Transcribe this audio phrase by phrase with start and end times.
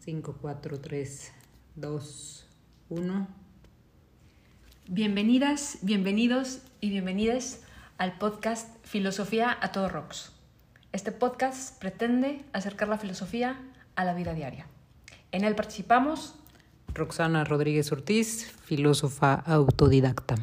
[0.00, 1.32] 5, 4, 3,
[1.76, 2.46] 2,
[2.90, 3.28] 1.
[4.88, 7.62] Bienvenidas, bienvenidos y bienvenidas
[7.96, 10.32] al podcast Filosofía a todo rocks.
[10.92, 13.58] Este podcast pretende acercar la filosofía
[13.96, 14.66] a la vida diaria.
[15.30, 16.34] En él participamos
[16.92, 20.34] Roxana Rodríguez Ortiz, filósofa autodidacta.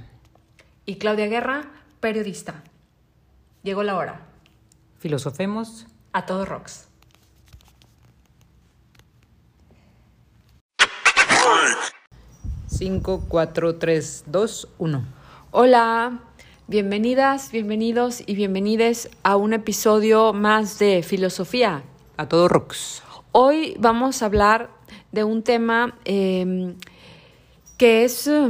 [0.87, 1.69] y Claudia Guerra,
[1.99, 2.63] periodista.
[3.61, 4.25] Llegó la hora.
[4.97, 5.85] Filosofemos.
[6.11, 6.88] A todo rocks.
[12.79, 15.03] Cinco, cuatro, tres, dos, uno.
[15.51, 16.21] Hola,
[16.67, 21.83] bienvenidas, bienvenidos y bienvenides a un episodio más de Filosofía.
[22.15, 23.03] A todo rocks.
[23.33, 24.69] Hoy vamos a hablar
[25.11, 26.73] de un tema eh,
[27.77, 28.47] que es eh,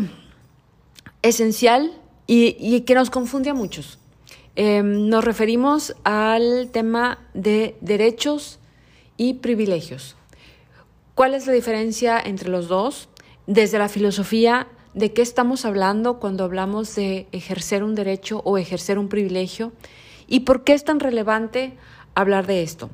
[1.24, 1.92] esencial
[2.28, 3.98] y, y que nos confunde a muchos.
[4.56, 8.60] Eh, nos referimos al tema de derechos
[9.18, 10.16] y privilegios.
[11.16, 13.10] ¿Cuál es la diferencia entre los dos?
[13.50, 19.00] Desde la filosofía, ¿de qué estamos hablando cuando hablamos de ejercer un derecho o ejercer
[19.00, 19.72] un privilegio?
[20.28, 21.76] ¿Y por qué es tan relevante
[22.14, 22.92] hablar de esto?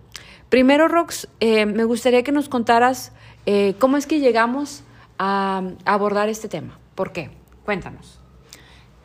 [0.47, 3.11] Primero, Rox, eh, me gustaría que nos contaras
[3.45, 4.83] eh, cómo es que llegamos
[5.17, 6.79] a, a abordar este tema.
[6.95, 7.31] ¿Por qué?
[7.65, 8.21] Cuéntanos.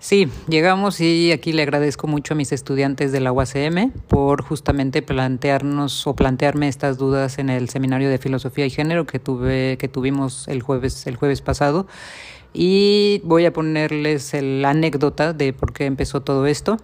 [0.03, 5.03] Sí, llegamos y aquí le agradezco mucho a mis estudiantes de la UACM por justamente
[5.03, 9.89] plantearnos o plantearme estas dudas en el seminario de filosofía y género que tuve que
[9.89, 11.87] tuvimos el jueves el jueves pasado
[12.55, 16.79] y voy a ponerles la anécdota de por qué empezó todo esto.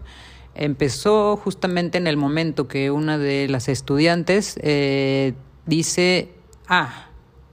[0.54, 5.32] Empezó justamente en el momento que una de las estudiantes eh,
[5.64, 6.28] dice,
[6.68, 7.08] ah,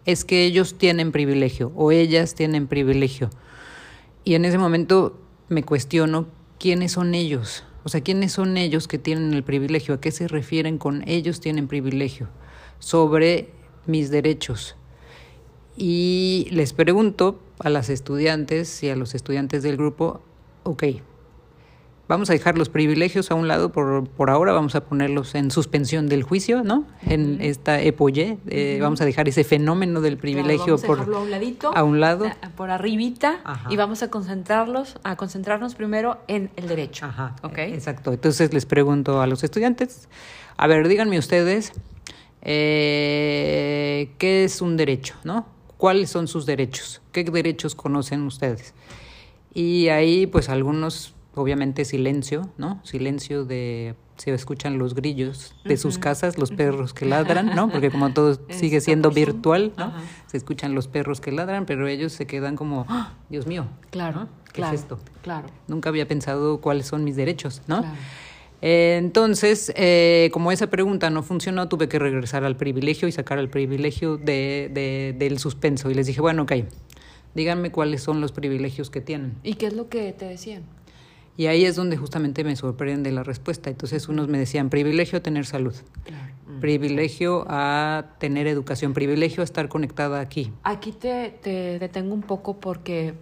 [0.05, 3.29] es que ellos tienen privilegio o ellas tienen privilegio.
[4.25, 5.22] Y en ese momento
[5.53, 6.27] me cuestiono
[6.59, 10.27] quiénes son ellos, o sea, quiénes son ellos que tienen el privilegio, a qué se
[10.27, 12.29] refieren con ellos tienen privilegio
[12.79, 13.49] sobre
[13.85, 14.75] mis derechos.
[15.75, 20.21] Y les pregunto a las estudiantes y a los estudiantes del grupo,
[20.63, 20.83] ok,
[22.07, 25.51] vamos a dejar los privilegios a un lado por, por ahora, vamos a ponerlos en
[25.51, 26.85] suspensión del juicio, ¿no?
[27.07, 30.97] En esta epoye, eh, vamos a dejar ese fenómeno del privilegio Claro, vamos a por
[30.97, 32.25] dejarlo a un ladito, a un lado.
[32.25, 33.69] a- por arribita, Ajá.
[33.71, 37.05] y vamos a concentrarlos, a concentrarnos primero en el derecho.
[37.05, 37.57] Ajá, ¿ok?
[37.59, 38.11] exacto.
[38.13, 40.09] Entonces les pregunto a los estudiantes,
[40.57, 41.71] a ver, díganme ustedes,
[42.41, 45.47] eh, ¿qué es un derecho, no?
[45.77, 47.01] ¿Cuáles son sus derechos?
[47.11, 48.73] ¿Qué derechos conocen ustedes?
[49.53, 52.79] Y ahí, pues algunos, obviamente, silencio, ¿no?
[52.83, 57.69] Silencio de, se escuchan los grillos de sus casas, los perros que ladran, ¿no?
[57.69, 59.93] Porque como todo sigue siendo virtual, ¿no?
[60.27, 63.13] Se escuchan los perros que ladran, pero ellos se quedan como, ¡Ah!
[63.29, 64.29] Dios mío, Claro, ¿no?
[64.45, 64.99] ¿Qué claro, es esto?
[65.23, 67.79] claro, Nunca había pensado cuáles son mis derechos, ¿no?
[67.81, 67.95] claro.
[68.65, 73.37] Eh, entonces, eh, como esa pregunta no funcionó, tuve que regresar al privilegio y sacar
[73.37, 75.89] al privilegio de, de- del suspenso.
[75.91, 76.53] Y les dije, bueno, ok,
[77.35, 79.33] díganme cuáles son los privilegios que tienen.
[79.43, 80.63] ¿Y qué es lo que te decían?
[81.35, 83.69] Y ahí es donde justamente me sorprende la respuesta.
[83.69, 85.73] Entonces, unos me decían, privilegio tener salud,
[86.03, 86.31] Claro.
[86.61, 90.51] privilegio a tener educación, privilegio a estar conectada aquí.
[90.63, 93.15] Aquí te, te detengo un poco porque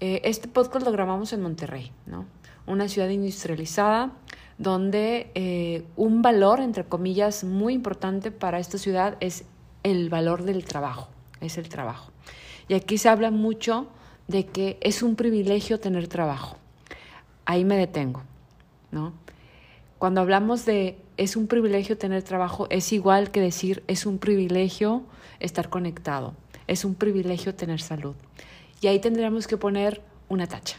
[0.00, 2.26] eh, este podcast lo grabamos en Monterrey, ¿no?
[2.66, 4.12] Una ciudad industrializada
[4.58, 9.44] donde eh, un valor, entre comillas, muy importante para esta ciudad es
[9.84, 11.08] el valor del trabajo,
[11.40, 12.10] es el trabajo.
[12.68, 13.88] Y aquí se habla mucho
[14.28, 16.56] de que es un privilegio tener trabajo.
[17.44, 18.22] Ahí me detengo,
[18.90, 19.12] ¿no?
[19.98, 25.02] Cuando hablamos de es un privilegio tener trabajo, es igual que decir es un privilegio
[25.40, 26.34] estar conectado,
[26.66, 28.14] es un privilegio tener salud.
[28.80, 30.78] Y ahí tendríamos que poner una tacha.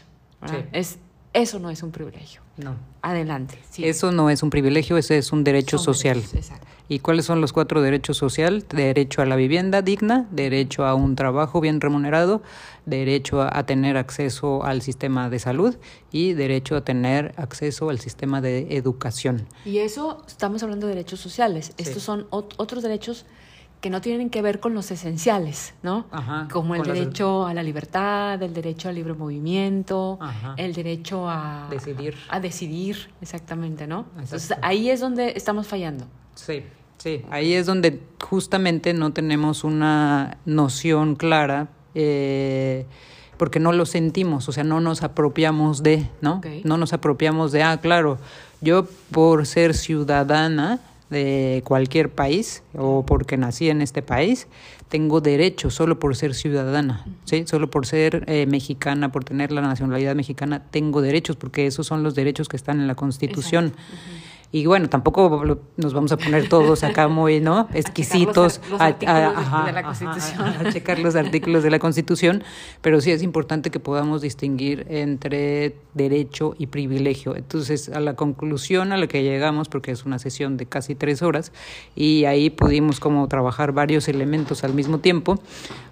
[0.72, 0.98] Es,
[1.32, 2.42] eso no es un privilegio.
[2.58, 2.76] No.
[3.00, 3.58] Adelante.
[3.70, 3.84] sí.
[3.84, 6.18] Eso no es un privilegio, ese es un derecho Son social.
[6.18, 6.66] exacto.
[6.86, 8.66] ¿Y cuáles son los cuatro derechos sociales?
[8.68, 12.42] Derecho a la vivienda digna, derecho a un trabajo bien remunerado,
[12.86, 15.76] derecho a, a tener acceso al sistema de salud
[16.12, 19.46] y derecho a tener acceso al sistema de educación.
[19.64, 21.72] Y eso estamos hablando de derechos sociales.
[21.78, 23.26] Estos son ot- otros derechos
[23.80, 26.06] que no tienen que ver con los esenciales, ¿no?
[26.10, 30.54] Ajá, Como el las- derecho a la libertad, el derecho al libre movimiento, Ajá.
[30.56, 32.14] el derecho a Decidir.
[32.30, 34.06] A decidir, exactamente, ¿no?
[34.18, 36.06] Entonces ahí es donde estamos fallando.
[36.34, 36.62] Sí,
[36.96, 37.22] sí.
[37.30, 42.86] Ahí es donde justamente no tenemos una noción clara, eh,
[43.36, 46.40] porque no lo sentimos, o sea, no nos apropiamos de, ¿no?
[46.64, 48.18] No nos apropiamos de, ah, claro,
[48.60, 50.80] yo por ser ciudadana
[51.10, 54.46] de cualquier país o porque nací en este país,
[54.88, 57.44] tengo derecho solo por ser ciudadana, ¿sí?
[57.46, 62.02] Solo por ser eh, mexicana, por tener la nacionalidad mexicana, tengo derechos, porque esos son
[62.02, 63.66] los derechos que están en la Constitución.
[63.66, 63.82] Exacto.
[64.52, 67.68] Y bueno, tampoco nos vamos a poner todos acá muy, ¿no?
[67.74, 70.40] Exquisitos a checar los, artículos de, la Constitución.
[70.40, 72.44] A, checar los artículos de la Constitución,
[72.80, 77.36] pero sí es importante que podamos distinguir entre derecho y privilegio.
[77.36, 81.22] Entonces, a la conclusión a la que llegamos, porque es una sesión de casi tres
[81.22, 81.52] horas,
[81.96, 85.40] y ahí pudimos como trabajar varios elementos al mismo tiempo,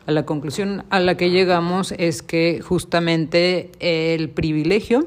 [0.07, 5.07] a la conclusión a la que llegamos es que justamente el privilegio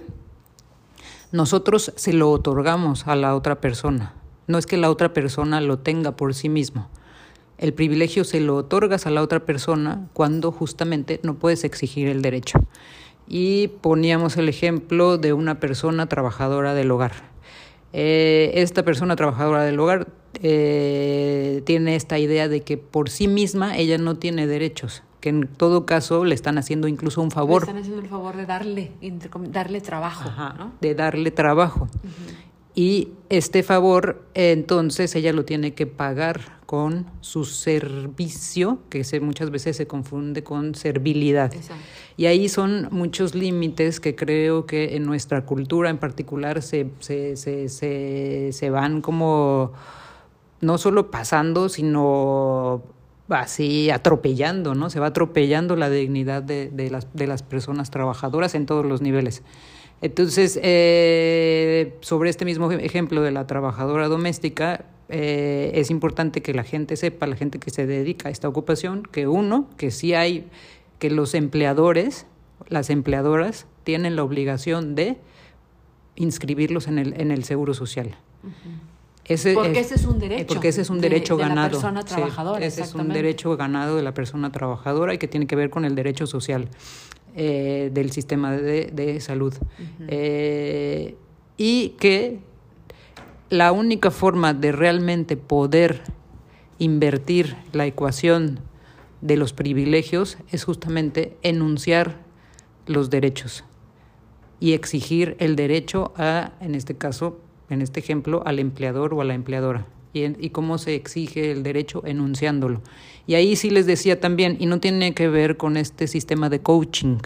[1.35, 4.13] nosotros se lo otorgamos a la otra persona.
[4.47, 6.87] No es que la otra persona lo tenga por sí mismo.
[7.57, 12.21] El privilegio se lo otorgas a la otra persona cuando justamente no puedes exigir el
[12.21, 12.59] derecho.
[13.27, 17.11] Y poníamos el ejemplo de una persona trabajadora del hogar.
[17.91, 20.07] Eh, esta persona trabajadora del hogar
[20.41, 25.47] eh, tiene esta idea de que por sí misma ella no tiene derechos que en
[25.47, 27.63] todo caso le están haciendo incluso un favor.
[27.63, 28.91] Le están haciendo el favor de darle,
[29.49, 30.31] darle trabajo.
[30.81, 31.87] De darle trabajo.
[32.75, 39.49] Y este favor, entonces, ella lo tiene que pagar con su servicio, que se, muchas
[39.49, 41.51] veces se confunde con servilidad.
[42.17, 47.35] Y ahí son muchos límites que creo que en nuestra cultura en particular se, se,
[47.35, 49.71] se, se, se van como
[50.61, 52.83] no solo pasando, sino
[53.29, 54.89] así atropellando, ¿no?
[54.89, 59.01] Se va atropellando la dignidad de, de, las, de las personas trabajadoras en todos los
[59.01, 59.43] niveles.
[60.01, 66.63] Entonces, eh, sobre este mismo ejemplo de la trabajadora doméstica, eh, es importante que la
[66.63, 70.47] gente sepa, la gente que se dedica a esta ocupación, que uno, que sí hay,
[70.99, 72.27] que los empleadores,
[72.67, 75.17] las empleadoras, tienen la obligación de
[76.15, 78.15] inscribirlos en el, en el seguro social.
[79.55, 80.47] Porque ese es un derecho.
[80.47, 81.55] Porque ese es un derecho ganado.
[81.55, 82.65] De la persona trabajadora.
[82.65, 85.83] ese es un derecho ganado de la persona trabajadora y que tiene que ver con
[85.83, 86.69] el derecho social
[87.35, 89.53] eh, del sistema de, de salud.
[90.07, 91.15] eh,
[91.57, 92.39] y que
[93.49, 96.01] la única forma de realmente poder
[96.77, 98.59] invertir la ecuación
[99.21, 102.17] de los privilegios es justamente enunciar
[102.85, 103.63] los derechos
[104.59, 107.39] y exigir el derecho a, en este caso,
[107.69, 109.85] en este ejemplo, al empleador o a la empleadora.
[110.13, 112.81] Y, y, cómo se exige el derecho enunciándolo.
[113.27, 116.59] Y ahí sí les decía también, y no tiene que ver con este sistema de
[116.59, 117.17] coaching,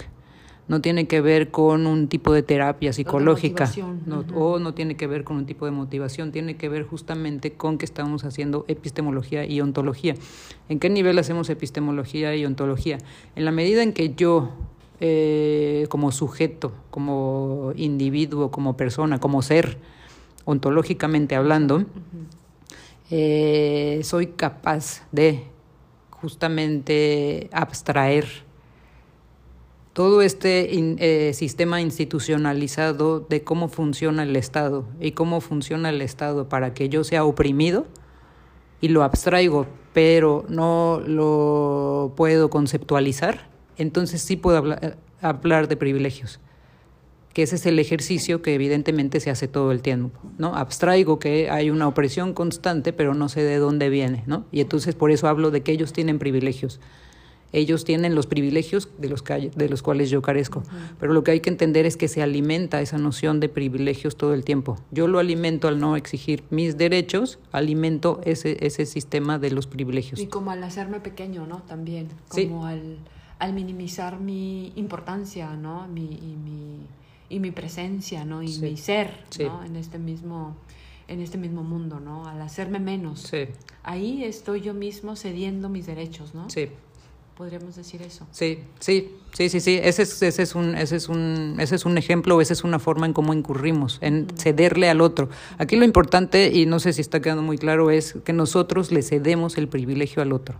[0.70, 3.70] no tiene que ver con un tipo de terapia psicológica,
[4.06, 7.54] no, o no tiene que ver con un tipo de motivación, tiene que ver justamente
[7.54, 10.14] con que estamos haciendo epistemología y ontología.
[10.70, 13.00] ¿En qué nivel hacemos epistemología y ontología?
[13.36, 14.52] En la medida en que yo
[15.00, 19.80] eh, como sujeto, como individuo, como persona, como ser,
[20.46, 21.86] ontológicamente hablando,
[23.12, 25.44] eh, soy capaz de
[26.12, 28.28] justamente abstraer
[29.94, 36.48] todo este eh, sistema institucionalizado de cómo funciona el Estado y cómo funciona el Estado
[36.48, 37.86] para que yo sea oprimido
[38.82, 46.40] y lo abstraigo, pero no lo puedo conceptualizar, entonces sí puedo hablar, hablar de privilegios
[47.40, 50.58] que ese es el ejercicio que evidentemente se hace todo el tiempo, ¿no?
[50.58, 54.44] Abstraigo que hay una opresión constante, pero no sé de dónde viene, ¿no?
[54.52, 56.82] Y entonces por eso hablo de que ellos tienen privilegios.
[57.54, 60.64] Ellos tienen los privilegios de los, que, de los cuales yo carezco.
[61.00, 64.34] Pero lo que hay que entender es que se alimenta esa noción de privilegios todo
[64.34, 64.78] el tiempo.
[64.92, 70.20] Yo lo alimento al no exigir mis derechos, alimento ese, ese sistema de los privilegios.
[70.20, 71.62] Y como al hacerme pequeño, ¿no?
[71.62, 72.10] También.
[72.28, 72.98] Como al,
[73.40, 75.88] al minimizar mi importancia, ¿no?
[75.88, 76.86] Mi, y mi
[77.30, 78.44] y mi presencia, ¿no?
[78.44, 79.64] Y mi ser, ¿no?
[79.64, 80.56] En este mismo
[81.10, 82.28] en este mismo mundo, ¿no?
[82.28, 83.22] Al hacerme menos.
[83.22, 83.48] Sí.
[83.84, 86.50] Ahí estoy yo mismo cediendo mis derechos, ¿no?
[86.50, 86.70] Sí.
[87.36, 88.28] Podríamos decir eso.
[88.32, 89.80] Sí, sí, sí, sí, sí.
[89.82, 92.78] Ese es, ese es un, ese es un, ese es un ejemplo, esa es una
[92.78, 95.30] forma en cómo incurrimos, en cederle al otro.
[95.58, 99.02] Aquí lo importante, y no sé si está quedando muy claro, es que nosotros le
[99.02, 100.60] cedemos el privilegio al otro.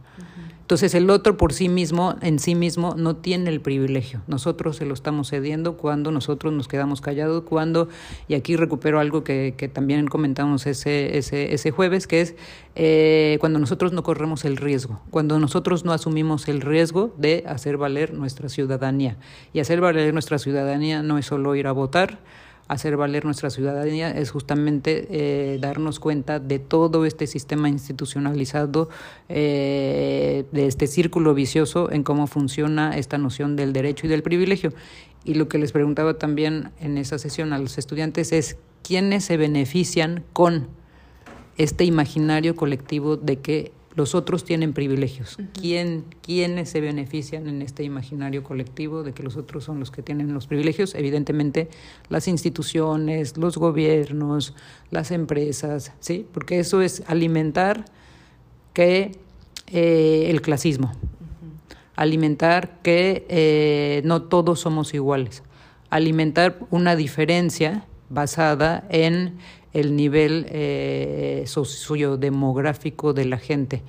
[0.70, 4.22] Entonces el otro por sí mismo, en sí mismo, no tiene el privilegio.
[4.28, 7.90] Nosotros se lo estamos cediendo cuando nosotros nos quedamos callados, cuando,
[8.28, 12.36] y aquí recupero algo que, que también comentamos ese, ese, ese jueves, que es
[12.76, 17.78] eh, cuando nosotros no corremos el riesgo, cuando nosotros no asumimos el riesgo de hacer
[17.78, 19.18] valer nuestra ciudadanía.
[19.54, 22.20] Y hacer valer nuestra ciudadanía no es solo ir a votar,
[22.70, 28.90] hacer valer nuestra ciudadanía es justamente eh, darnos cuenta de todo este sistema institucionalizado,
[29.28, 34.72] eh, de este círculo vicioso en cómo funciona esta noción del derecho y del privilegio.
[35.26, 39.36] Y lo que les preguntaba también en esa sesión a los estudiantes es quiénes se
[39.36, 40.68] benefician con
[41.58, 45.38] este imaginario colectivo de que los otros tienen privilegios.
[45.54, 50.04] ¿Quién, ¿Quiénes se benefician en este imaginario colectivo de que los otros son los que
[50.04, 50.96] tienen los privilegios?
[50.96, 51.70] Evidentemente,
[52.08, 54.54] las instituciones, los gobiernos,
[54.92, 56.26] las empresas, ¿sí?
[56.32, 57.86] Porque eso es alimentar
[58.74, 59.12] que
[59.68, 60.92] eh, el clasismo,
[61.96, 65.44] alimentar que eh, no todos somos iguales,
[65.90, 69.38] alimentar una diferencia basada en
[69.74, 73.84] el nivel eh, sociodemográfico de la gente.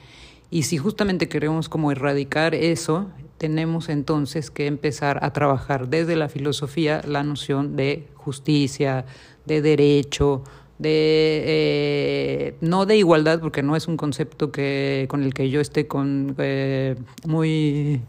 [0.51, 3.09] Y si justamente queremos como erradicar eso,
[3.39, 9.07] tenemos entonces que empezar a trabajar desde la filosofía la noción de justicia,
[9.47, 10.43] de derecho,
[10.79, 15.61] de eh, no de igualdad, porque no es un concepto que con el que yo
[15.61, 16.97] esté con eh,
[17.27, 18.01] muy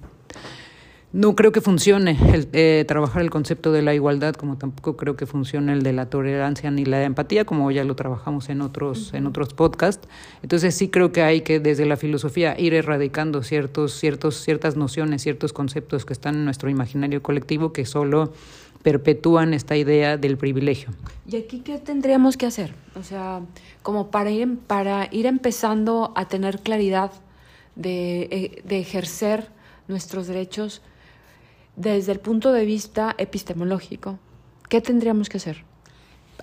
[1.13, 5.17] no creo que funcione el, eh, trabajar el concepto de la igualdad, como tampoco creo
[5.17, 9.13] que funcione el de la tolerancia ni la empatía, como ya lo trabajamos en otros,
[9.13, 10.07] en otros podcasts.
[10.41, 15.21] Entonces sí creo que hay que desde la filosofía ir erradicando ciertos, ciertos, ciertas nociones,
[15.21, 18.31] ciertos conceptos que están en nuestro imaginario colectivo que solo
[18.81, 20.89] perpetúan esta idea del privilegio.
[21.27, 22.73] ¿Y aquí qué tendríamos que hacer?
[22.95, 23.41] O sea,
[23.83, 27.11] como para ir, para ir empezando a tener claridad
[27.75, 29.49] de, eh, de ejercer
[29.87, 30.81] nuestros derechos
[31.75, 34.19] desde el punto de vista epistemológico,
[34.69, 35.63] ¿qué tendríamos que hacer?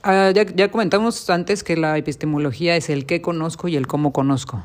[0.03, 4.63] Ah, ya, comentamos antes que la epistemología es el qué conozco y el cómo conozco.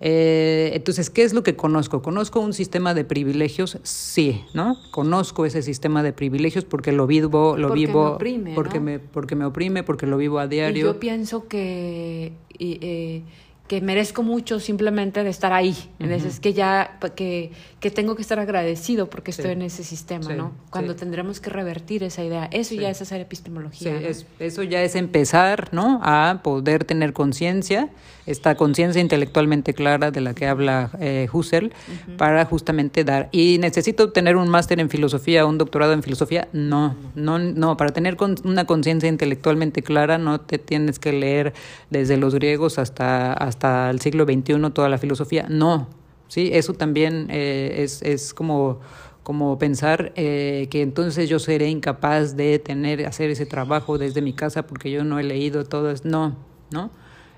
[0.00, 2.02] Eh, entonces, ¿qué es lo que conozco?
[2.02, 3.78] ¿Conozco un sistema de privilegios?
[3.82, 4.76] Sí, ¿no?
[4.90, 8.98] Conozco ese sistema de privilegios porque lo vivo, lo porque vivo, me oprime, porque me
[8.98, 10.76] porque me oprime, porque lo vivo a diario.
[10.76, 13.22] Y yo pienso que eh,
[13.66, 15.74] que merezco mucho simplemente de estar ahí.
[15.98, 20.52] Es que ya, que, que, tengo que estar agradecido porque estoy en ese sistema, ¿no?
[20.68, 22.48] Cuando tendremos que revertir esa idea.
[22.52, 23.98] Eso ya es hacer epistemología.
[24.00, 26.00] Es, eso ya es empezar, ¿no?
[26.02, 27.88] A poder tener conciencia,
[28.26, 31.72] esta conciencia intelectualmente clara de la que habla eh, Husserl,
[32.16, 33.28] para justamente dar.
[33.32, 36.48] ¿Y necesito tener un máster en filosofía, un doctorado en filosofía?
[36.52, 37.76] No, no, no.
[37.76, 41.52] Para tener una conciencia intelectualmente clara no te tienes que leer
[41.90, 45.46] desde los griegos hasta hasta el siglo XXI toda la filosofía.
[45.48, 45.88] No,
[46.28, 46.50] ¿sí?
[46.52, 48.80] Eso también eh, es, es como
[49.22, 54.34] como pensar eh, que entonces yo seré incapaz de tener hacer ese trabajo desde mi
[54.34, 56.36] casa porque yo no he leído todo no
[56.70, 56.90] no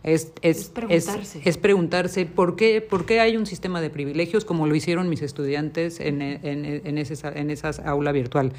[0.07, 1.43] es, es, es, preguntarse.
[1.45, 5.21] Es, preguntarse por qué, por qué hay un sistema de privilegios como lo hicieron mis
[5.21, 8.53] estudiantes en, en, en, ese, en esa aula virtual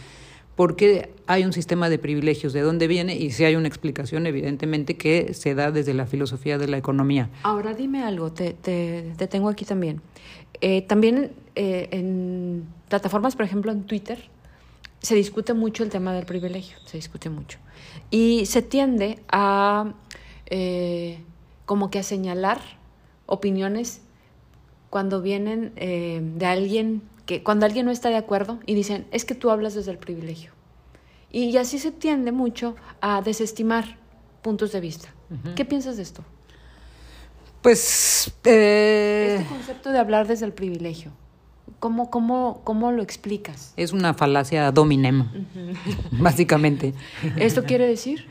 [0.58, 4.26] por qué hay un sistema de privilegios, de dónde viene y si hay una explicación,
[4.26, 7.30] evidentemente, que se da desde la filosofía de la economía.
[7.44, 10.02] Ahora dime algo, te, te, te tengo aquí también.
[10.60, 14.18] Eh, también eh, en plataformas, por ejemplo, en Twitter,
[15.00, 17.60] se discute mucho el tema del privilegio, se discute mucho.
[18.10, 19.94] Y se tiende a
[20.48, 21.20] eh,
[21.68, 22.60] como que a señalar
[23.28, 24.02] opiniones
[24.90, 29.36] cuando vienen de alguien que cuando alguien no está de acuerdo y dicen, es que
[29.36, 30.52] tú hablas desde el privilegio.
[31.30, 33.98] Y, así se tiende mucho a desestimar
[34.42, 35.14] puntos de vista.
[35.56, 36.24] ¿Qué piensas de esto?
[37.62, 38.34] Pues...
[38.46, 39.36] Eh...
[39.40, 41.12] Este concepto de hablar desde el privilegio.
[41.80, 43.74] ¿Cómo, cómo, cómo lo explicas?
[43.76, 45.28] Es una falacia dominem,
[46.12, 46.94] básicamente.
[47.36, 48.26] ¿Esto quiere decir?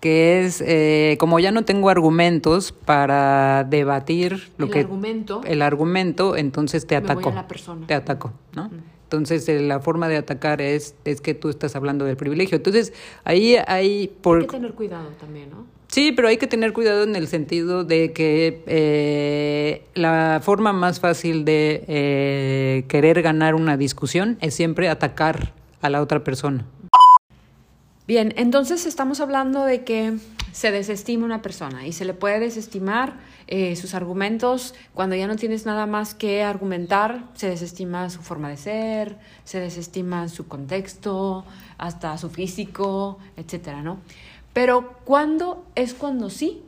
[0.00, 5.62] Que es eh, como ya no tengo argumentos para debatir lo el que argumento, el
[5.62, 7.86] argumento, entonces te ataco, la persona.
[7.86, 8.70] te ataco, ¿no?
[9.04, 12.56] Entonces eh, la forma de atacar es es que tú estás hablando del privilegio.
[12.56, 12.92] Entonces
[13.24, 15.66] ahí hay por hay que tener cuidado también, ¿no?
[15.88, 20.98] Sí, pero hay que tener cuidado en el sentido de que eh, la forma más
[20.98, 26.66] fácil de querer ganar una discusión es siempre atacar a la otra persona.
[28.06, 30.18] Bien, entonces estamos hablando de que
[30.52, 33.14] se desestima una persona y se le puede desestimar
[33.46, 38.50] eh, sus argumentos cuando ya no tienes nada más que argumentar, se desestima su forma
[38.50, 41.46] de ser, se desestima su contexto,
[41.78, 44.00] hasta su físico, etcétera, ¿no?
[44.52, 46.62] Pero ¿cuándo es cuando sí?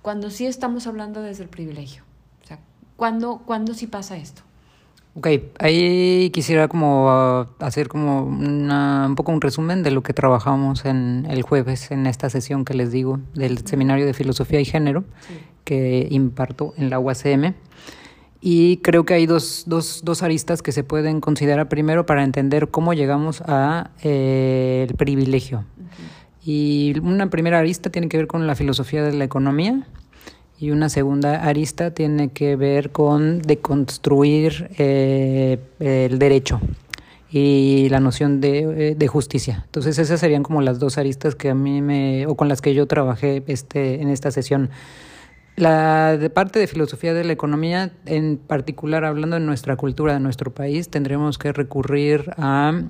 [0.00, 2.04] Cuando sí estamos hablando desde el privilegio.
[2.44, 2.60] O sea,
[2.96, 4.42] ¿cuándo, ¿cuándo sí pasa esto?
[5.18, 5.26] Ok,
[5.58, 11.26] ahí quisiera como ah, hacer como un poco un resumen de lo que trabajamos en
[11.28, 15.02] el jueves en esta sesión que les digo del seminario de filosofía y género
[15.64, 17.54] que imparto en la UACM.
[18.40, 21.68] Y creo que hay dos, dos, dos aristas que se pueden considerar.
[21.68, 25.64] Primero para entender cómo llegamos a eh, el privilegio.
[26.44, 29.84] Y una primera arista tiene que ver con la filosofía de la economía
[30.60, 36.60] y una segunda arista tiene que ver con deconstruir eh, el derecho
[37.30, 39.62] y la noción de, eh, de, justicia.
[39.66, 42.74] Entonces esas serían como las dos aristas que a mí me, o con las que
[42.74, 44.70] yo trabajé este, en esta sesión.
[45.56, 50.54] La parte de filosofía de la economía, en particular hablando de nuestra cultura, de nuestro
[50.54, 52.80] país, tendremos que recurrir a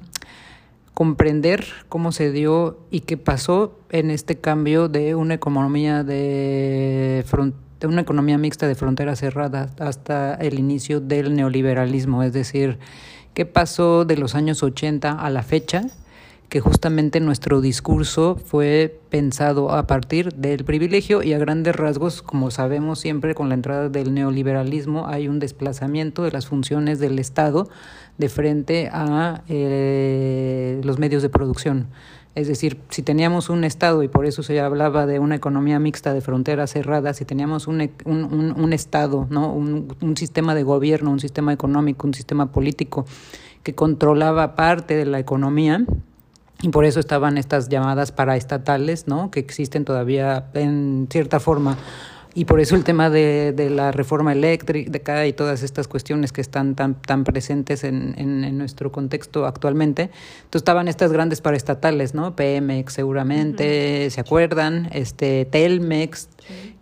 [0.98, 7.24] comprender cómo se dio y qué pasó en este cambio de una economía de,
[7.84, 12.80] una economía mixta de frontera cerrada hasta el inicio del neoliberalismo, es decir,
[13.32, 15.86] qué pasó de los años 80 a la fecha
[16.48, 22.50] que justamente nuestro discurso fue pensado a partir del privilegio y a grandes rasgos, como
[22.50, 27.68] sabemos siempre con la entrada del neoliberalismo, hay un desplazamiento de las funciones del Estado
[28.16, 31.88] de frente a eh, los medios de producción.
[32.34, 36.14] Es decir, si teníamos un Estado, y por eso se hablaba de una economía mixta
[36.14, 39.52] de fronteras cerradas, si teníamos un, un, un, Estado, ¿no?
[39.52, 43.06] Un, un sistema de gobierno, un sistema económico, un sistema político
[43.64, 45.84] que controlaba parte de la economía,
[46.60, 49.30] y por eso estaban estas llamadas paraestatales, ¿no?
[49.30, 51.76] que existen todavía en cierta forma.
[52.38, 56.40] Y por eso el tema de, de la reforma eléctrica y todas estas cuestiones que
[56.40, 60.02] están tan, tan presentes en, en, nuestro contexto actualmente.
[60.02, 62.36] Entonces estaban estas grandes paraestatales, ¿no?
[62.36, 64.88] PMX seguramente, ¿se acuerdan?
[64.92, 66.28] Este, Telmex,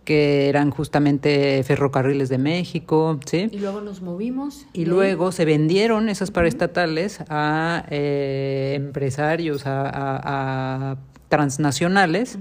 [0.05, 3.49] que eran justamente ferrocarriles de México, ¿sí?
[3.51, 4.67] Y luego nos movimos.
[4.73, 10.97] Y, luego se vendieron esas paraestatales a eh, empresarios, a,
[11.29, 12.37] transnacionales.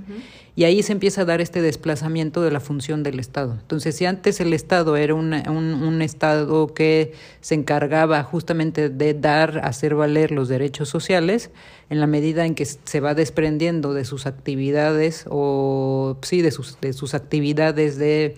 [0.59, 3.53] Y ahí se empieza a dar este desplazamiento de la función del Estado.
[3.61, 9.61] Entonces, si antes el Estado era un, un, Estado que se encargaba justamente de dar,
[9.65, 11.51] hacer valer los derechos sociales,
[11.91, 16.81] en la medida en que se va desprendiendo de sus actividades o, sí, de sus,
[16.81, 18.35] de sus actividades de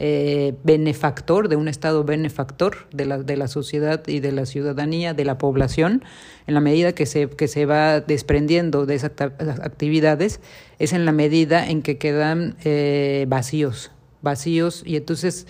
[0.00, 5.12] eh, benefactor, de un Estado benefactor de la, de la sociedad y de la ciudadanía,
[5.12, 6.04] de la población,
[6.46, 10.40] en la medida que se, que se va desprendiendo de esas actividades,
[10.78, 13.90] es en la medida en que quedan eh, vacíos,
[14.22, 15.48] vacíos, y entonces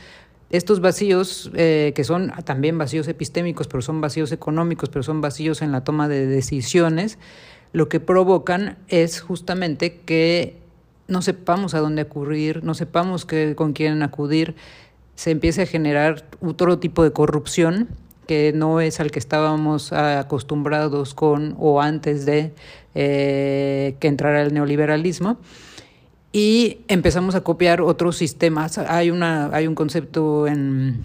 [0.48, 5.60] estos vacíos, eh, que son también vacíos epistémicos, pero son vacíos económicos, pero son vacíos
[5.60, 7.18] en la toma de decisiones,
[7.74, 10.56] lo que provocan es justamente que
[11.08, 14.54] no sepamos a dónde acudir, no sepamos que, con quién acudir,
[15.14, 17.88] se empiece a generar otro tipo de corrupción
[18.28, 22.52] que no es al que estábamos acostumbrados con o antes de
[22.94, 25.38] eh, que entrara el neoliberalismo
[26.30, 28.76] y empezamos a copiar otros sistemas.
[28.76, 31.04] Hay una hay un concepto en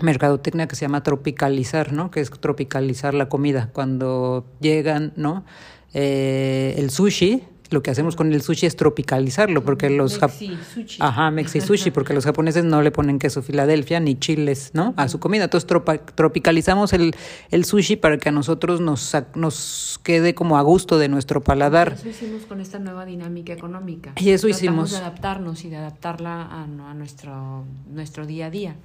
[0.00, 2.10] mercadotecnia que se llama tropicalizar, ¿no?
[2.10, 5.44] Que es tropicalizar la comida cuando llegan, ¿no?
[5.92, 10.96] Eh, el sushi lo que hacemos con el sushi es tropicalizarlo, porque los mexi sushi.
[11.00, 14.92] Ajá, mexi sushi, porque los japoneses no le ponen queso Filadelfia ni chiles, ¿no?
[14.96, 15.44] A su comida.
[15.44, 15.68] Entonces
[16.14, 17.14] tropicalizamos el,
[17.50, 21.92] el sushi para que a nosotros nos, nos quede como a gusto de nuestro paladar.
[21.92, 24.12] Eso hicimos con esta nueva dinámica económica.
[24.16, 24.90] Y eso hicimos.
[24.90, 28.76] de adaptarnos y de adaptarla a, a nuestro, nuestro día a día.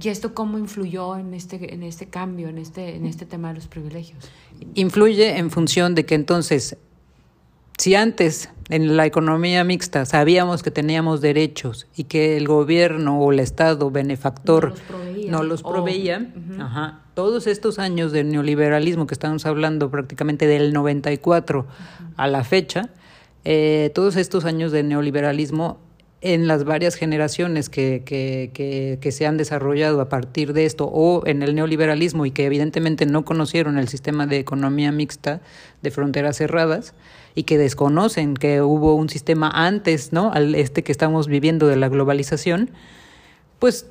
[0.00, 3.54] ¿Y esto cómo influyó en este, en este cambio, en este, en este tema de
[3.54, 4.18] los privilegios?
[4.74, 6.76] Influye en función de que entonces
[7.82, 13.32] si antes en la economía mixta sabíamos que teníamos derechos y que el gobierno o
[13.32, 14.74] el Estado benefactor
[15.28, 16.32] no los proveía,
[17.14, 21.66] todos estos años de neoliberalismo que estamos hablando prácticamente del 94
[22.16, 22.90] a la fecha,
[23.44, 25.80] eh, todos estos años de neoliberalismo
[26.20, 30.84] en las varias generaciones que, que, que, que, se han desarrollado a partir de esto
[30.84, 35.40] o en el neoliberalismo y que evidentemente no conocieron el sistema de economía mixta
[35.82, 36.94] de fronteras cerradas,
[37.34, 40.32] y que desconocen que hubo un sistema antes, ¿no?
[40.32, 42.70] Al este que estamos viviendo de la globalización,
[43.58, 43.86] pues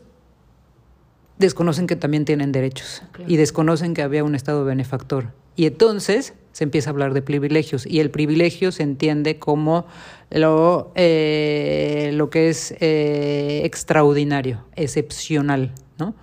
[1.39, 5.33] desconocen que también tienen derechos y desconocen que había un Estado benefactor.
[5.55, 9.85] Y entonces se empieza a hablar de privilegios y el privilegio se entiende como
[10.29, 16.15] lo, eh, lo que es eh, extraordinario, excepcional, ¿no?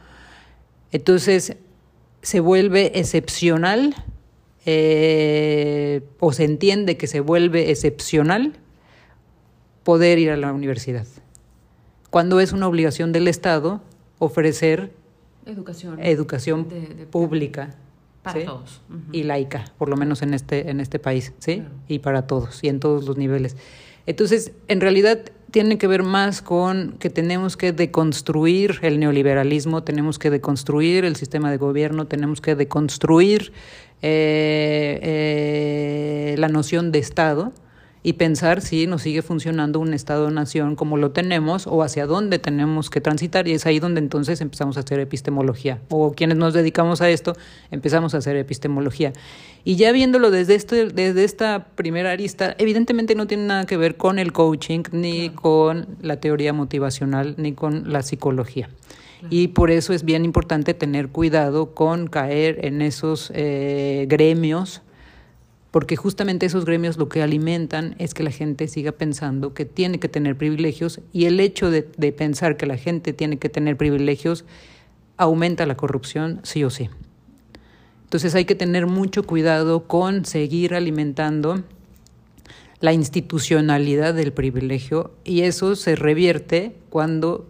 [0.92, 1.56] Entonces
[2.22, 3.94] se vuelve excepcional
[4.70, 8.52] eh, o se entiende que se vuelve excepcional
[9.82, 11.06] poder ir a la universidad,
[12.10, 13.80] cuando es una obligación del Estado
[14.18, 14.92] ofrecer
[15.46, 16.68] educación, educación
[17.10, 17.76] pública
[18.22, 18.82] para todos.
[19.10, 22.68] Y laica, por lo menos en este en este país, sí, y para todos y
[22.68, 23.56] en todos los niveles.
[24.04, 30.18] Entonces, en realidad tiene que ver más con que tenemos que deconstruir el neoliberalismo, tenemos
[30.18, 33.52] que deconstruir el sistema de gobierno, tenemos que deconstruir
[34.02, 37.52] eh, eh, la noción de Estado
[38.02, 42.90] y pensar si nos sigue funcionando un Estado-nación como lo tenemos o hacia dónde tenemos
[42.90, 47.00] que transitar y es ahí donde entonces empezamos a hacer epistemología o quienes nos dedicamos
[47.00, 47.36] a esto
[47.70, 49.12] empezamos a hacer epistemología.
[49.64, 53.96] Y ya viéndolo desde, este, desde esta primera arista, evidentemente no tiene nada que ver
[53.96, 58.70] con el coaching, ni con la teoría motivacional, ni con la psicología.
[59.30, 64.82] Y por eso es bien importante tener cuidado con caer en esos eh, gremios
[65.70, 70.00] porque justamente esos gremios lo que alimentan es que la gente siga pensando que tiene
[70.00, 74.44] que tener privilegios y el hecho de, pensar que la gente tiene que tener privilegios
[75.18, 76.88] aumenta la corrupción sí o sí.
[78.04, 81.62] Entonces hay que tener mucho cuidado con seguir alimentando
[82.80, 87.46] la institucionalidad del privilegio y eso se revierte cuando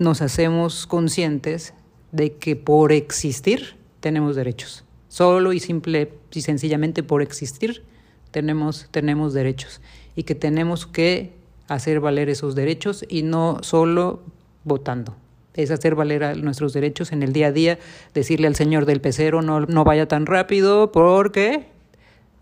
[0.00, 1.74] nos hacemos conscientes
[2.10, 4.84] de que por existir tenemos derechos.
[5.08, 7.84] Solo y simple y sencillamente por existir
[8.30, 9.80] tenemos, tenemos derechos
[10.16, 11.32] y que tenemos que
[11.68, 14.22] hacer valer esos derechos y no solo
[14.64, 15.16] votando.
[15.54, 17.78] Es hacer valer nuestros derechos en el día a día,
[18.14, 21.66] decirle al señor del pecero no, no vaya tan rápido porque,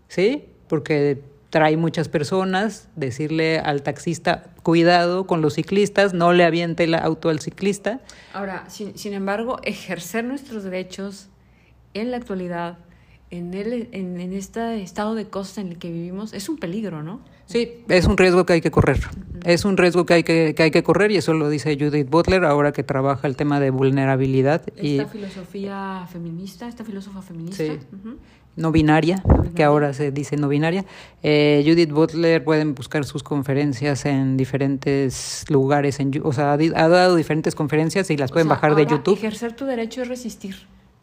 [0.07, 0.45] ¿sí?
[0.69, 6.93] Porque trae muchas personas, decirle al taxista, cuidado con los ciclistas, no le aviente el
[6.93, 8.01] auto al ciclista.
[8.33, 11.29] Ahora, sin, sin embargo, ejercer nuestros derechos
[11.93, 12.77] en la actualidad,
[13.31, 17.21] en, el, en, este estado de cosas en el que vivimos, es un peligro, ¿no?
[17.45, 18.99] Sí, es un riesgo que hay que correr.
[19.43, 22.09] Es un riesgo que hay que, que, hay que correr y eso lo dice Judith
[22.09, 24.61] Butler ahora que trabaja el tema de vulnerabilidad.
[24.75, 27.63] Esta y, filosofía feminista, esta filósofa feminista.
[27.63, 27.79] Sí.
[28.59, 29.23] No binaria,
[29.55, 30.85] que ahora se dice no binaria.
[31.23, 37.15] Eh, Judith Butler pueden buscar sus conferencias en diferentes lugares, en, o sea, ha, dado
[37.15, 39.17] diferentes conferencias y las pueden bajar de YouTube.
[39.17, 40.55] Ejercer tu derecho es resistir.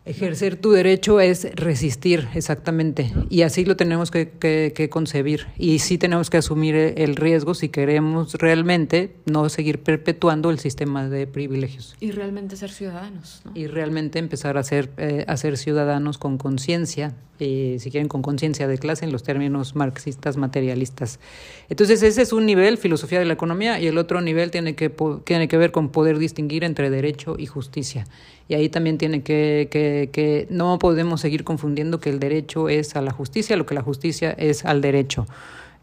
[0.06, 3.12] Ejercer tu derecho es resistir, exactamente.
[3.28, 5.48] Y así lo tenemos que, que, concebir.
[5.58, 11.08] Y sí tenemos que asumir el riesgo si queremos realmente no seguir perpetuando el sistema
[11.08, 11.96] de privilegios.
[11.98, 13.42] Y realmente ser ciudadanos.
[13.54, 18.22] Y realmente empezar a ser, eh, a ser ciudadanos con conciencia, eh, si quieren con
[18.22, 21.20] conciencia de clase en los términos marxistas materialistas.
[21.68, 24.88] Entonces ese es un nivel, filosofía de la economía, y el otro nivel tiene que,
[25.24, 28.06] tiene que ver con poder distinguir entre derecho y justicia.
[28.48, 32.96] Y ahí también tiene que, que, que no podemos seguir confundiendo que el derecho es
[32.96, 35.26] a la justicia, lo que la justicia es al derecho.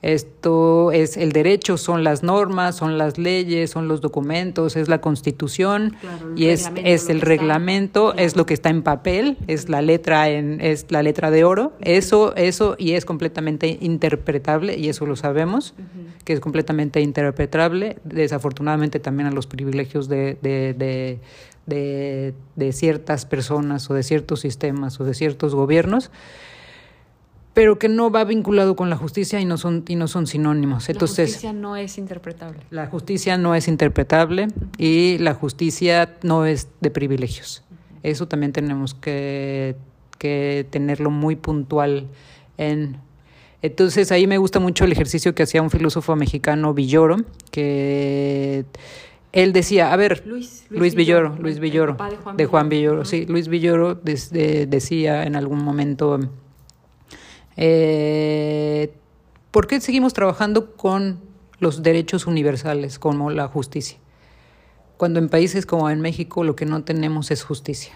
[0.04, 5.00] Esto es el derecho, son las normas, son las leyes, son los documentos, es la
[5.00, 5.96] constitución
[6.36, 10.60] y es, es el reglamento, es lo que está en papel, es la letra en,
[10.60, 11.72] es la letra de oro.
[11.80, 15.74] Eso, eso, y es completamente interpretable, y eso lo sabemos,
[16.26, 21.20] que es completamente interpretable, desafortunadamente también a los privilegios de, de, de,
[21.66, 22.34] de,
[22.72, 26.12] ciertas personas o de ciertos sistemas o de ciertos gobiernos,
[27.54, 30.90] pero que no va vinculado con la justicia y no son, y no son sinónimos.
[30.90, 32.60] Entonces, la justicia no es interpretable.
[32.72, 34.48] La justicia no es interpretable
[34.78, 37.64] y la justicia no es de privilegios.
[38.02, 39.76] Eso también tenemos que,
[40.18, 42.08] que tenerlo muy puntual
[42.58, 42.98] en
[43.64, 47.16] entonces ahí me gusta mucho el ejercicio que hacía un filósofo mexicano Villoro,
[47.50, 48.66] que
[49.34, 50.64] él decía, a ver, Luis,
[50.96, 51.98] Villoro, Luis Villoro,
[52.38, 56.20] de Juan, Villoro, sí, Luis Villoro decía en algún momento,
[57.58, 58.94] eh,
[59.50, 61.20] ¿por qué seguimos trabajando con
[61.58, 63.98] los derechos universales como la justicia?
[64.98, 67.94] Cuando en países como en México lo que no tenemos es justicia.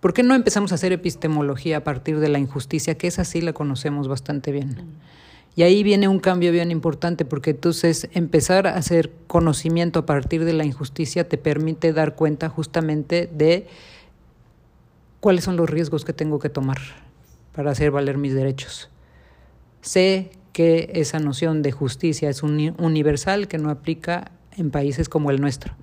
[0.00, 3.40] ¿Por qué no empezamos a hacer epistemología a partir de la injusticia, que es así
[3.40, 4.68] la conocemos bastante bien?
[4.68, 5.25] Mm.
[5.56, 10.44] Y ahí viene un cambio bien importante, porque entonces empezar a hacer conocimiento a partir
[10.44, 13.66] de la injusticia te permite dar cuenta justamente de
[15.20, 16.76] cuáles son los riesgos que tengo que tomar
[17.54, 18.90] para hacer valer mis derechos.
[19.80, 25.40] Sé que esa noción de justicia es universal, que no aplica en países como el
[25.40, 25.74] nuestro.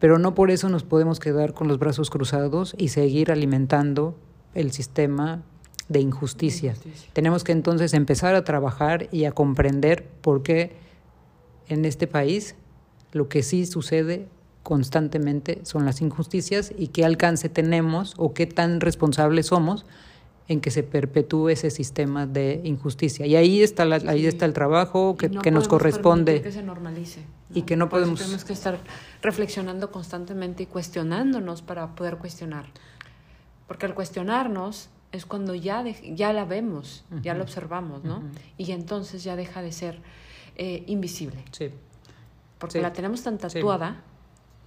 [0.00, 4.18] Pero no por eso nos podemos quedar con los brazos cruzados y seguir alimentando
[4.54, 5.42] el sistema
[5.90, 6.74] de injusticia.
[7.12, 10.72] Tenemos que entonces empezar a trabajar y a comprender por qué
[11.68, 12.54] en este país
[13.12, 14.28] lo que sí sucede
[14.62, 19.84] constantemente son las injusticias y qué alcance tenemos o qué tan responsables somos
[20.46, 23.26] en que se perpetúe ese sistema de injusticia.
[23.26, 26.40] Y ahí está, la, ahí está el trabajo que, que nos corresponde.
[26.40, 27.24] Que se normalice.
[27.52, 28.20] Y que no podemos...
[28.20, 28.78] Tenemos que estar
[29.22, 32.66] reflexionando constantemente y cuestionándonos para poder cuestionar.
[33.66, 38.22] Porque al cuestionarnos es cuando ya, ya la vemos, ya la observamos, ¿no?
[38.56, 40.00] Y entonces ya deja de ser
[40.56, 41.42] eh, invisible.
[41.52, 41.70] Sí.
[42.58, 44.02] Porque la tenemos tan tatuada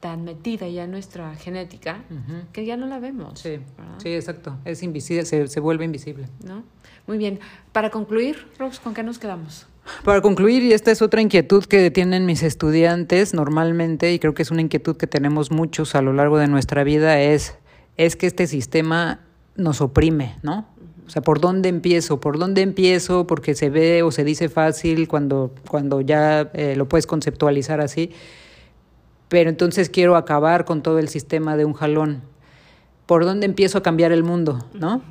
[0.03, 2.03] tan metida ya en nuestra genética
[2.51, 3.39] que ya no la vemos.
[3.39, 3.60] Sí,
[3.99, 4.58] sí, exacto.
[4.65, 6.27] Es invisible, se, se vuelve invisible.
[6.45, 6.65] ¿No?
[7.08, 7.39] Muy bien.
[7.71, 9.65] Para concluir, Rox, ¿con qué nos quedamos?
[10.03, 14.41] Para concluir, y esta es otra inquietud que tienen mis estudiantes normalmente, y creo que
[14.41, 17.56] es una inquietud que tenemos muchos a lo largo de nuestra vida, es,
[17.95, 19.21] es que este sistema
[19.56, 20.68] nos oprime, ¿no?
[21.06, 22.20] O sea, ¿por dónde empiezo?
[22.20, 23.28] ¿Por dónde empiezo?
[23.28, 28.12] Porque se ve o se dice fácil cuando, cuando ya eh, lo puedes conceptualizar así.
[29.28, 32.22] Pero entonces quiero acabar con todo el sistema de un jalón.
[33.06, 34.66] ¿Por dónde empiezo a cambiar el mundo?
[34.74, 35.02] ¿No?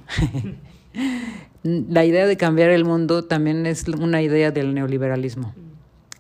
[1.63, 5.55] la idea de cambiar el mundo también es una idea del neoliberalismo.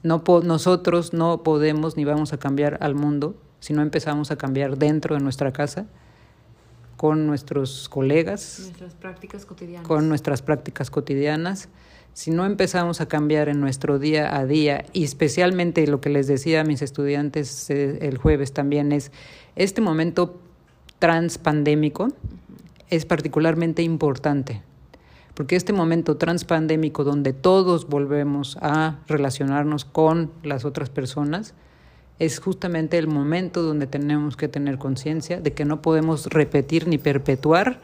[0.02, 4.76] No nosotros no podemos ni vamos a cambiar al mundo si no empezamos a cambiar
[4.76, 5.86] dentro de nuestra casa,
[7.02, 9.88] con nuestros colegas, nuestras prácticas cotidianas.
[9.88, 11.68] con nuestras prácticas cotidianas.
[12.12, 16.28] Si no empezamos a cambiar en nuestro día a día, y especialmente lo que les
[16.28, 19.10] decía a mis estudiantes eh, el jueves también es,
[19.56, 20.38] este momento
[21.00, 22.06] transpandémico
[22.88, 24.62] es particularmente importante
[25.34, 31.54] porque este momento transpandémico donde todos volvemos a relacionarnos con las otras personas,
[32.22, 36.96] es justamente el momento donde tenemos que tener conciencia de que no podemos repetir ni
[36.96, 37.80] perpetuar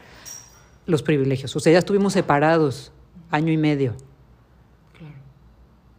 [0.87, 1.57] los privilegios.
[1.57, 2.93] O sea, ya estuvimos separados
[3.33, 3.95] año y medio.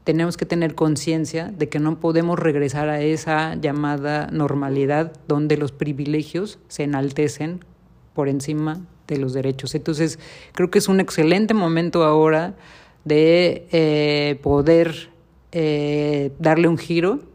[0.05, 5.73] Tenemos que tener conciencia de que no podemos regresar a esa llamada normalidad donde los
[5.73, 7.65] privilegios se enaltecen
[8.13, 9.75] por encima de los derechos.
[9.75, 10.17] Entonces,
[10.53, 12.55] creo que es un excelente momento ahora
[13.03, 15.09] de eh, poder
[15.51, 17.28] eh, darle un giro.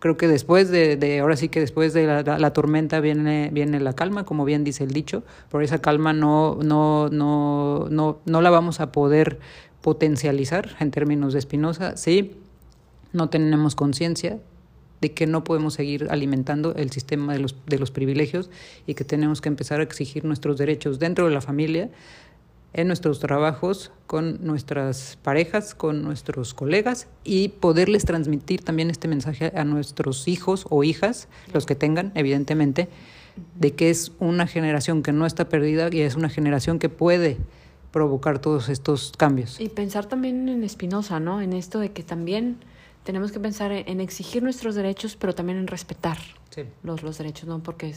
[0.00, 4.24] Creo que después de, ahora sí que después de la, tormenta viene, viene la calma,
[4.24, 5.22] como bien dice el dicho.
[5.48, 9.38] Por esa calma no, no, no, no, no la vamos a poder
[9.80, 12.36] potencializar en términos de Espinosa sí
[13.12, 14.38] no tenemos conciencia
[15.00, 18.50] de que no podemos seguir alimentando el sistema de los, de los privilegios
[18.86, 21.90] y que tenemos que empezar a exigir nuestros derechos dentro de la familia,
[22.72, 29.52] en nuestros trabajos, con nuestras parejas, con nuestros colegas y poderles transmitir también este mensaje
[29.56, 32.88] a nuestros hijos o hijas, los que tengan, evidentemente,
[33.56, 37.38] de que es una generación que no está perdida y es una generación que puede
[37.90, 39.60] provocar todos estos cambios.
[39.60, 41.40] Y pensar también en Espinosa, ¿no?
[41.40, 42.58] En esto de que también
[43.02, 46.18] tenemos que pensar en, exigir nuestros derechos, pero también en respetar
[46.82, 47.60] los, los derechos, ¿no?
[47.60, 47.96] Porque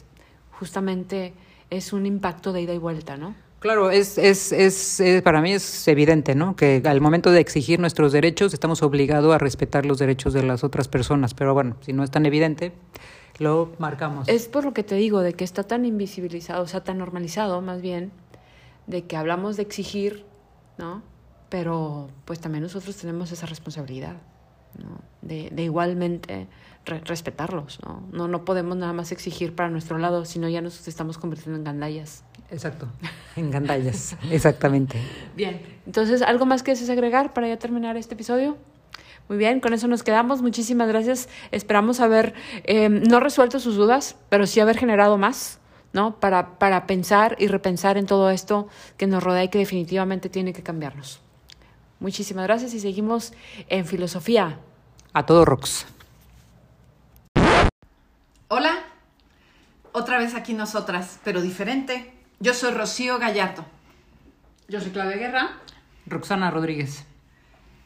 [0.52, 1.34] justamente
[1.70, 3.36] es un impacto de ida y vuelta, ¿no?
[3.64, 6.58] Claro, es, es, es, para mí es evidente, ¿no?
[6.58, 10.66] Que al momento de exigir nuestros derechos estamos obligados a respetar los derechos de las
[10.66, 12.74] otras personas, pero bueno, si no es tan evidente,
[13.40, 14.28] lo marcamos.
[14.28, 17.62] Es por lo que te digo, de que está tan invisibilizado, o sea, tan normalizado
[17.62, 18.12] más bien,
[18.86, 20.26] de que hablamos de exigir,
[20.78, 21.02] ¿no?
[21.48, 24.18] Pero pues también nosotros tenemos esa responsabilidad.
[24.78, 25.00] ¿no?
[25.22, 26.50] de, igualmente
[26.86, 27.80] respetarlos.
[27.86, 28.04] ¿no?
[28.12, 28.28] ¿no?
[28.28, 32.26] No podemos nada más exigir para nuestro lado, sino ya nos estamos convirtiendo en gandallas.
[32.52, 32.88] Exacto,
[33.36, 35.00] en gandallas, exactamente.
[35.36, 38.58] Bien, entonces, ¿algo más que desees agregar para ya terminar este episodio?
[39.30, 40.42] Muy bien, con eso nos quedamos.
[40.42, 41.30] Muchísimas gracias.
[41.52, 42.34] Esperamos haber
[42.66, 45.60] eh, no resuelto sus dudas, pero sí haber generado más,
[45.94, 46.20] ¿no?
[46.20, 50.52] Para, para pensar y repensar en todo esto que nos rodea y que definitivamente tiene
[50.52, 51.22] que cambiarnos.
[52.00, 53.32] Muchísimas gracias y seguimos
[53.70, 54.60] en filosofía.
[55.14, 55.86] A todo Rox.
[58.50, 58.84] Hola,
[59.94, 62.14] otra vez aquí nosotras, pero diferente.
[62.44, 63.64] Yo soy Rocío Gallardo.
[64.68, 65.52] Yo soy Claudia Guerra.
[66.06, 67.06] Roxana Rodríguez.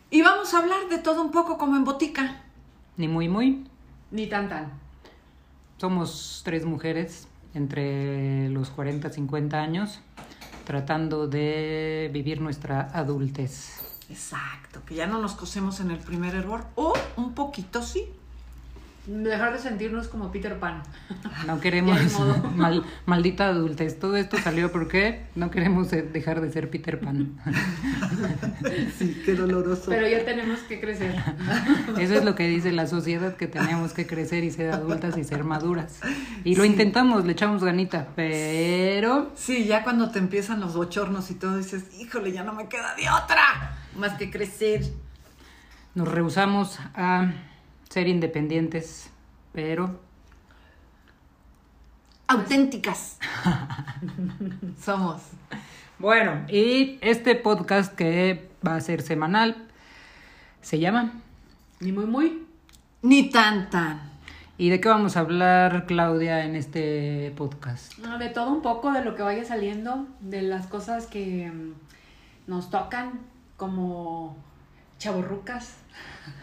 [0.10, 2.42] Y vamos a hablar de todo un poco como en botica.
[2.96, 3.68] Ni muy muy.
[4.10, 4.72] Ni tan tan.
[5.78, 10.00] Somos tres mujeres entre los 40 y 50 años
[10.66, 13.80] tratando de vivir nuestra adultez.
[14.10, 18.10] Exacto, que ya no nos cosemos en el primer error, o un poquito sí.
[19.08, 20.84] Dejar de sentirnos como Peter Pan.
[21.46, 21.98] No queremos
[23.06, 24.00] maldita adultez.
[24.00, 27.40] Todo esto salió porque no queremos dejar de ser Peter Pan.
[28.98, 29.86] Sí, qué doloroso.
[29.88, 31.16] Pero ya tenemos que crecer.
[32.00, 35.24] Eso es lo que dice la sociedad, que tenemos que crecer y ser adultas y
[35.24, 36.00] ser maduras.
[36.44, 39.32] Y lo intentamos, le echamos ganita, pero...
[39.36, 42.96] Sí, ya cuando te empiezan los bochornos y todo dices, híjole, ya no me queda
[42.96, 44.82] de otra más que crecer.
[45.96, 47.32] Nos rehusamos a
[47.90, 49.10] ser independientes,
[49.54, 50.00] pero...
[52.28, 53.18] Auténticas.
[54.82, 55.22] Somos.
[55.98, 59.68] Bueno, y este podcast que va a ser semanal
[60.62, 61.14] se llama
[61.80, 62.46] Ni muy muy.
[63.02, 64.12] Ni tan tan.
[64.58, 67.94] ¿Y de qué vamos a hablar, Claudia, en este podcast?
[68.06, 71.74] Ah, de todo un poco, de lo que vaya saliendo, de las cosas que mm,
[72.48, 73.20] nos tocan
[73.56, 74.36] como
[74.98, 75.76] chaborrucas.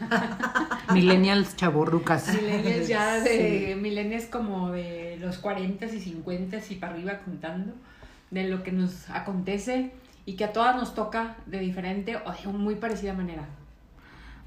[0.93, 2.35] Millennials chaborrucas.
[2.35, 3.77] Millennials ya de.
[3.81, 7.73] Millennials como de los 40 y 50 y para arriba contando
[8.31, 9.93] de lo que nos acontece
[10.27, 13.47] y que a todas nos toca de diferente o de muy parecida manera.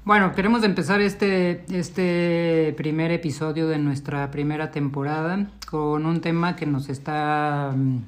[0.04, 6.64] Bueno, queremos empezar este, este primer episodio de nuestra primera temporada con un tema que
[6.64, 7.98] nos está mm,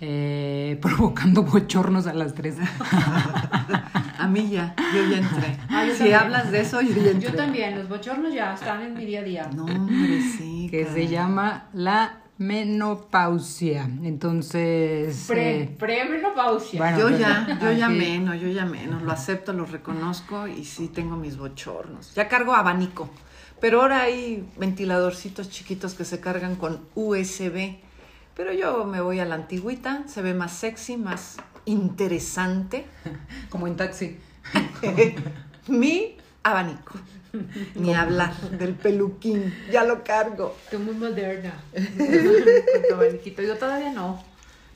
[0.00, 2.56] eh, provocando bochornos a las tres.
[4.20, 5.56] a mí ya, yo ya entré.
[5.70, 6.18] Ah, yo si también.
[6.18, 7.30] hablas de eso, yo ya entré.
[7.30, 9.50] Yo también, los bochornos ya están en mi día a día.
[9.54, 10.68] No, hombre, sí.
[10.70, 11.06] que caray.
[11.06, 13.84] se llama la menopausia.
[14.02, 15.24] Entonces...
[15.28, 16.80] Pre, eh, premenopausia.
[16.80, 20.64] bueno, Yo pues, ya, yo ya menos, yo ya menos, lo acepto, lo reconozco y
[20.64, 22.14] sí tengo mis bochornos.
[22.14, 23.10] Ya cargo abanico,
[23.60, 27.76] pero ahora hay ventiladorcitos chiquitos que se cargan con USB,
[28.34, 31.36] pero yo me voy a la antigüita, se ve más sexy, más
[31.72, 32.86] interesante.
[33.50, 34.18] Como en taxi.
[35.68, 36.94] Mi abanico.
[37.76, 40.56] Ni hablar del peluquín, ya lo cargo.
[40.64, 41.54] Estoy muy moderna.
[41.72, 43.42] Con tu abaniquito.
[43.42, 44.20] Yo todavía no.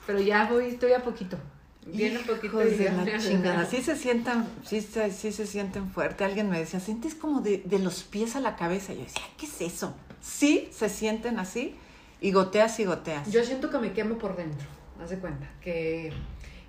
[0.07, 1.37] Pero ya voy, estoy a poquito.
[1.85, 3.65] Viene un poquito de ya- la chingada.
[3.65, 6.23] Sí se sientan, sí, se- sí se sienten fuerte.
[6.23, 8.93] Alguien me decía, sientes como de, de los pies a la cabeza.
[8.93, 9.93] Yo decía, ¿qué es eso?
[10.21, 11.75] Sí, se sienten así
[12.21, 13.29] y goteas y goteas.
[13.31, 14.65] Yo siento que me quemo por dentro.
[15.03, 15.47] Haz de cuenta.
[15.61, 16.13] Que,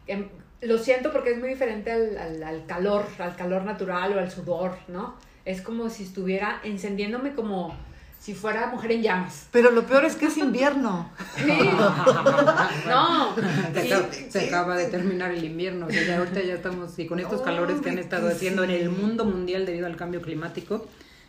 [0.07, 0.29] que
[0.63, 4.31] lo siento porque es muy diferente al, al- al calor, al calor natural o al
[4.31, 5.17] sudor, ¿no?
[5.45, 7.77] Es como si estuviera encendiéndome como
[8.19, 9.47] si fuera mujer en llamas.
[9.53, 11.11] Pero lo peor es que es invierno.
[11.37, 11.45] Sí.
[12.89, 13.35] No.
[13.75, 13.93] Se sí.
[13.93, 17.81] acaba- Se acaba de terminar el invierno, ya ahorita ya estamos, y con estos calores
[17.81, 20.87] que han estado haciendo en el mundo mundial debido al cambio climático,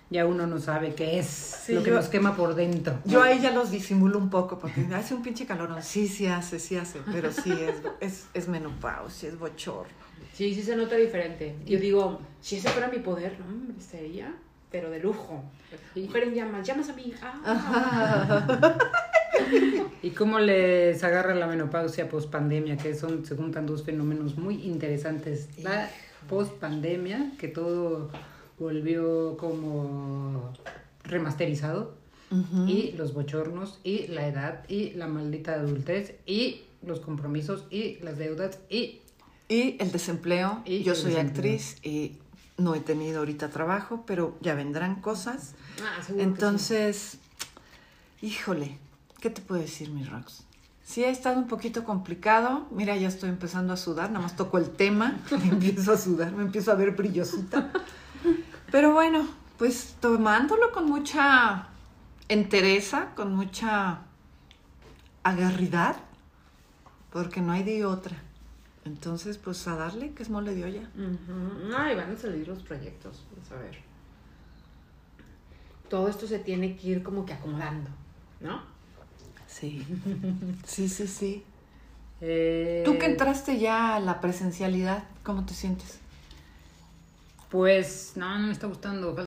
[0.09, 2.99] ya uno no sabe qué es Sí, lo que yo- nos quema por dentro.
[3.05, 5.69] Yo ahí ya los disimulo un poco porque hace un pinche calor.
[5.81, 6.99] Sí, sí hace, sí hace.
[7.11, 9.91] Pero sí, es, es, es menopausia, es bochorno.
[10.33, 11.55] Sí, sí se nota diferente.
[11.65, 14.33] Yo digo, si ese fuera mi poder, no, hombre, sería,
[14.71, 15.43] pero de lujo.
[15.95, 17.13] Mujer en llamas, llamas a mí.
[17.21, 18.77] Ah.
[20.01, 22.77] ¿Y cómo les agarra la menopausia post pandemia?
[22.77, 25.49] Que son, se juntan dos fenómenos muy interesantes.
[25.63, 25.89] La
[26.29, 28.09] post pandemia, que todo
[28.59, 30.53] volvió como
[31.03, 31.95] remasterizado,
[32.67, 38.17] y los bochornos, y la edad, y la maldita adultez, y los compromisos, y las
[38.17, 38.99] deudas, y
[39.49, 40.61] Y el desempleo.
[40.65, 41.53] Y Yo el soy desempleo.
[41.53, 42.17] actriz y
[42.57, 45.53] no he tenido ahorita trabajo, pero ya vendrán cosas.
[45.81, 47.17] Ah, Entonces,
[48.21, 48.77] híjole,
[49.21, 50.43] ¿qué te puedo decir, mi Rox?
[50.83, 52.67] Sí, ha estado un poquito complicado.
[52.71, 56.33] Mira, ya estoy empezando a sudar, nada más toco el tema, me empiezo a sudar,
[56.33, 57.71] me empiezo a ver brillosita.
[58.71, 59.27] Pero bueno,
[59.57, 61.67] pues tomándolo con mucha
[62.29, 63.99] entereza, con mucha
[65.23, 65.97] agarridad,
[67.11, 68.17] porque no hay de otra.
[68.85, 70.89] Entonces, pues a darle, que es mole de olla.
[70.95, 71.01] sí.
[71.01, 71.75] Ujú.
[71.77, 73.77] Ay, van a salir los proyectos, vamos a ver.
[75.89, 77.89] Todo esto se tiene que ir como que acomodando,
[78.41, 78.61] ¿no?
[79.47, 79.85] Sí,
[80.65, 81.43] sí, sí, sí.
[82.21, 85.99] eh, Tú que entraste ya a la presencialidad, ¿cómo te sientes?
[87.49, 89.25] Pues no, no me está gustando.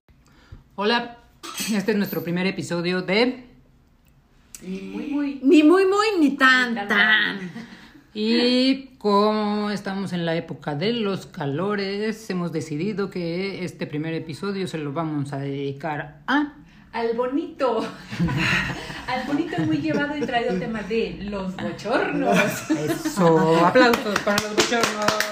[0.75, 1.17] Hola,
[1.75, 3.47] este es nuestro primer episodio de...
[4.63, 5.41] Y muy, muy.
[5.43, 7.51] Ni muy, muy, ni tan, Ni tan, tan.
[8.13, 14.69] Y como estamos en la época de los calores, hemos decidido que este primer episodio
[14.69, 16.53] se lo vamos a dedicar a...
[16.93, 17.79] Al bonito.
[19.07, 22.71] Al bonito muy llevado y traído tema de los bochornos.
[22.71, 25.30] Eso, aplausos para los bochornos.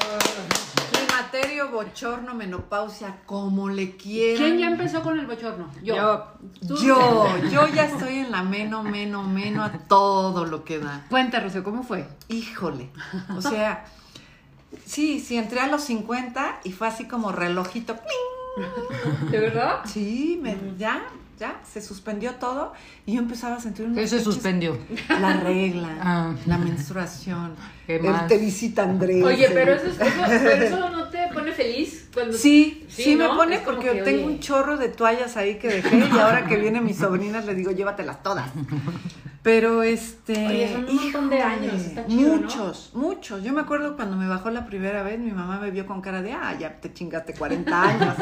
[1.63, 4.37] Bochorno, menopausia, como le quieran.
[4.45, 5.71] ¿Quién ya empezó con el bochorno?
[5.83, 6.25] Yo.
[6.67, 6.77] Tú.
[6.79, 11.05] Yo, yo ya estoy en la meno, meno, meno a todo lo que da.
[11.11, 12.09] Cuenta, Rocío, ¿cómo fue?
[12.29, 12.91] Híjole.
[13.37, 13.85] O sea,
[14.85, 17.95] sí, sí, entré a los 50 y fue así como relojito.
[17.97, 19.31] ¡pling!
[19.31, 19.81] ¿De verdad?
[19.85, 21.03] Sí, me, ya,
[21.39, 22.73] ya, se suspendió todo
[23.07, 24.77] y yo empezaba a sentir unos ¿Qué se suspendió?
[25.09, 26.35] La regla, Ah.
[26.47, 27.55] la menstruación,
[27.89, 28.29] ¿Qué el más?
[28.29, 29.25] te visita Andrés.
[29.25, 32.37] Oye, pero eso, eso, pero eso no te pone feliz cuando...
[32.37, 33.35] Sí, sí, Sí, me ¿no?
[33.35, 34.35] pone porque que, tengo oye.
[34.35, 37.71] un chorro de toallas ahí que dejé y ahora que vienen mis sobrinas les digo,
[37.71, 38.51] llévatelas todas.
[39.43, 40.47] Pero este.
[40.47, 42.43] Oye, son un montón de híjole, años, está chido, ¿no?
[42.43, 43.43] Muchos, muchos.
[43.43, 46.21] Yo me acuerdo cuando me bajó la primera vez, mi mamá me vio con cara
[46.21, 48.17] de, ah, ya te chingaste 40 años.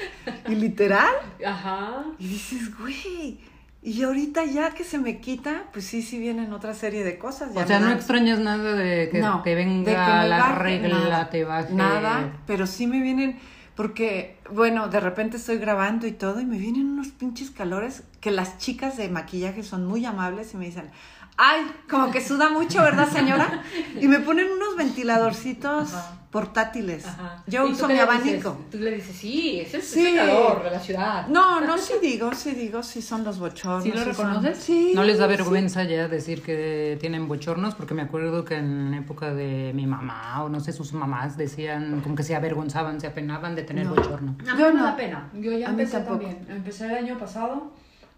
[0.48, 1.14] y literal.
[1.46, 2.06] Ajá.
[2.18, 3.38] Y dices, güey.
[3.84, 7.52] Y ahorita ya que se me quita, pues sí, sí vienen otra serie de cosas.
[7.52, 10.88] ya O sea, no extrañas nada de que no, te venga que la baje, regla,
[10.88, 11.74] nada, te baje.
[11.74, 13.40] Nada, pero sí me vienen,
[13.74, 18.30] porque, bueno, de repente estoy grabando y todo, y me vienen unos pinches calores que
[18.30, 20.88] las chicas de maquillaje son muy amables y me dicen,
[21.36, 23.62] ay, como que suda mucho, ¿verdad, señora?
[24.00, 25.90] Y me ponen unos ventiladorcitos
[26.30, 27.04] portátiles.
[27.46, 28.56] Yo ¿Y tú uso mi abanico.
[28.56, 28.70] dices?
[28.70, 30.06] Tú le dices, sí, ese es Sí.
[30.06, 31.26] el calor de la ciudad.
[31.28, 33.82] No, no, sí digo, sí digo, sí son los bochornos.
[33.84, 34.58] ¿Sí lo son- reconoces?
[34.58, 34.92] Sí.
[34.94, 35.30] ¿No les da sí.
[35.30, 37.74] vergüenza ya decir que tienen bochornos?
[37.74, 42.00] Porque me acuerdo que en época de mi mamá, o no sé, sus mamás decían
[42.00, 43.94] como que se avergonzaban, se apenaban de tener No.
[43.94, 44.34] bochorno.
[44.48, 44.84] A mí Yo no me no.
[44.86, 45.28] da pena.
[45.34, 46.46] Yo ya A empecé también.
[46.48, 47.72] Empecé el año pasado.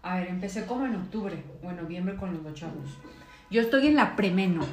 [0.05, 2.91] A ver, empecé como en octubre o en noviembre con los bochornos.
[3.49, 4.63] Yo estoy en la premeno.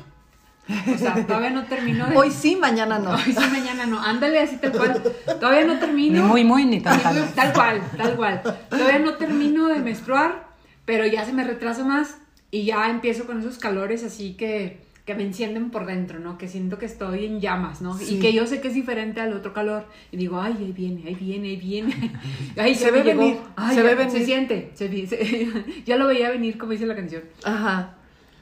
[0.94, 2.14] O sea, todavía no termino de...
[2.14, 3.12] Hoy sí, mañana no.
[3.14, 3.98] Hoy sí, mañana no.
[3.98, 5.02] Ándale así tal cual.
[5.40, 6.26] Todavía no Ni termino.
[6.26, 7.34] muy, muy, ni tan, tan.
[7.34, 8.42] Tal cual, tal cual.
[8.68, 10.48] Todavía no termino de menstruar,
[10.84, 12.18] pero ya se me retrasa más
[12.50, 16.38] y ya empiezo con esos calores así que, que me encienden por dentro, ¿no?
[16.38, 17.98] Que siento que estoy en llamas, ¿no?
[17.98, 18.14] Sí.
[18.16, 19.86] Y que yo sé que es diferente al otro calor.
[20.12, 22.12] Y digo, ay, ahí viene, ahí viene, ahí viene.
[22.56, 24.12] Ay, Se ve venir, Ay, se ya- ve venir.
[24.12, 25.48] Se siente, se se-
[25.86, 27.22] ya lo veía venir, como dice la canción.
[27.42, 27.94] Ajá.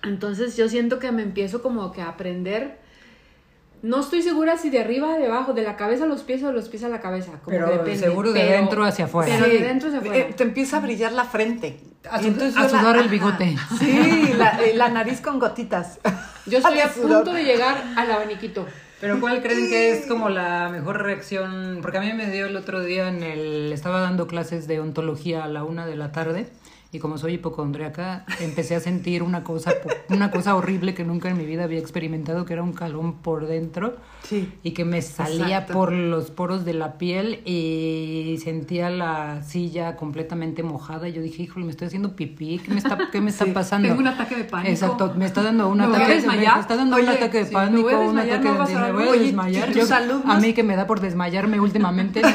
[0.03, 2.79] Entonces yo siento que me empiezo como que a aprender.
[3.83, 6.49] No estoy segura si de arriba, de abajo, de la cabeza a los pies o
[6.49, 7.33] de los pies a la cabeza.
[7.43, 7.99] Como Pero que depende.
[7.99, 9.33] seguro de Pero- dentro hacia afuera.
[9.33, 9.59] Pero Sí.
[9.59, 10.17] de dentro hacia afuera.
[10.19, 11.81] Eh, te empieza a brillar la frente.
[12.11, 13.11] A entonces a la- sudar el ajá.
[13.11, 13.57] bigote.
[13.79, 15.99] Sí, la, eh, la nariz con gotitas.
[16.47, 18.67] Yo estoy a punto de llegar al abaniquito.
[19.01, 21.79] Pero ¿cuál creen que es como la mejor reacción?
[21.81, 23.73] Porque a mí me dio el otro día en el...
[23.73, 26.49] Estaba dando clases de ontología a la una de la tarde
[26.93, 29.73] y como soy hipocondriaca empecé a sentir una cosa,
[30.09, 33.47] una cosa horrible que nunca en mi vida había experimentado, que era un calón por
[33.47, 34.53] dentro Sí.
[34.63, 35.73] y que me salía Exacto.
[35.73, 41.45] por los poros de la piel y sentía la silla completamente mojada y yo dije,
[41.45, 43.89] híjole, me estoy haciendo pipí, ¿qué me está, qué me está Sí, pasando?
[43.89, 44.71] tengo un ataque de pánico.
[44.73, 46.55] Exacto, me está dando un ¿Me voy a ataque, desmayar?
[46.57, 48.53] me está dando un Oye, ataque de me pánico, voy a un desmayar, ataque ¿no
[48.53, 48.59] de
[48.93, 49.71] me voy a desmayar.
[49.71, 52.21] ¿y Yo- a mí que me da por desmayarme últimamente.
[52.23, 52.29] ¿no?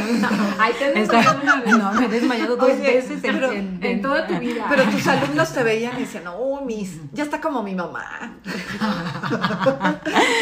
[0.59, 1.21] Ay, te Está-
[1.77, 4.44] no, me he desmayado dos Oye, veces en, en- En en- toda tu vida.
[4.69, 8.37] Pero tus alumnos te veían y decían, oh, mis, ya está como mi mamá.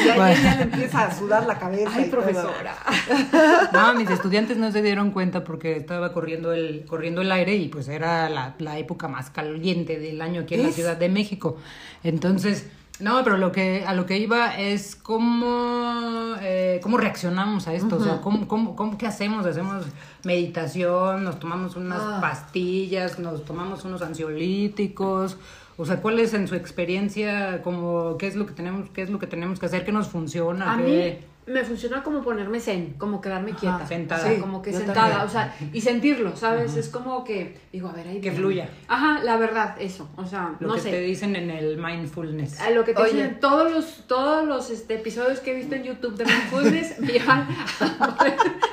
[0.05, 0.25] y a Bueno.
[0.39, 1.91] ella le empieza a sudar la cabeza.
[1.95, 2.21] Ay, y todo.
[2.21, 2.75] profesora.
[3.73, 7.67] No, mis estudiantes no se dieron cuenta porque estaba corriendo el, corriendo el aire y
[7.69, 10.71] pues era la, la época más caliente del año aquí en la.
[10.71, 11.57] Ciudad de México.
[12.03, 12.67] Entonces,
[13.03, 17.97] no, pero lo que, a lo que iba es cómo, eh, cómo reaccionamos a esto,
[17.97, 19.85] o sea, cómo, cómo, cómo, qué hacemos, hacemos
[20.23, 22.19] meditación, nos tomamos unas Ah.
[22.21, 25.37] pastillas, nos tomamos unos ansiolíticos,
[25.77, 29.09] o sea, ¿cuál es en su experiencia, como, qué es lo que tenemos, qué es
[29.09, 30.83] lo que tenemos que hacer, qué nos funciona, A qué-
[31.19, 33.85] mí me funciona como ponerme zen, como quedarme quieta.
[33.85, 34.21] sentada.
[34.21, 35.27] O sea, Sí, como que sentada, también.
[35.27, 36.75] o sea, y sentirlo, ¿sabes?
[36.75, 38.37] Es como que, digo, a ver, ahí Que viene.
[38.37, 38.69] fluya.
[38.87, 40.09] Ajá, la verdad, eso.
[40.15, 40.91] O sea, Lo no que sé.
[40.91, 42.61] te dicen en el mindfulness.
[42.61, 43.13] A lo que te Oye.
[43.13, 47.07] dicen todos los todos los este, episodios que he visto en YouTube de mindfulness me
[47.07, 47.47] llevan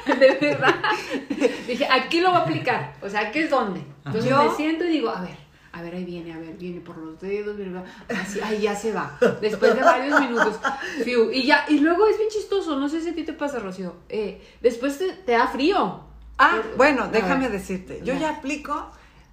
[0.06, 0.74] de verdad
[1.66, 4.84] dije aquí lo voy a aplicar o sea aquí es donde entonces Yo- me siento
[4.84, 7.80] y digo a ver a ver ahí viene a ver viene por los dedos viene,
[8.08, 10.56] así ahí ya se va después de varios minutos
[11.04, 13.58] fiu, y ya y luego es bien chistoso no sé si a ti te pasa
[13.60, 16.08] Rocío eh, después te, te da frío
[16.42, 17.52] Ah, bueno, déjame ver.
[17.52, 18.00] decirte.
[18.02, 18.30] Yo Ya.
[18.30, 18.90] aplico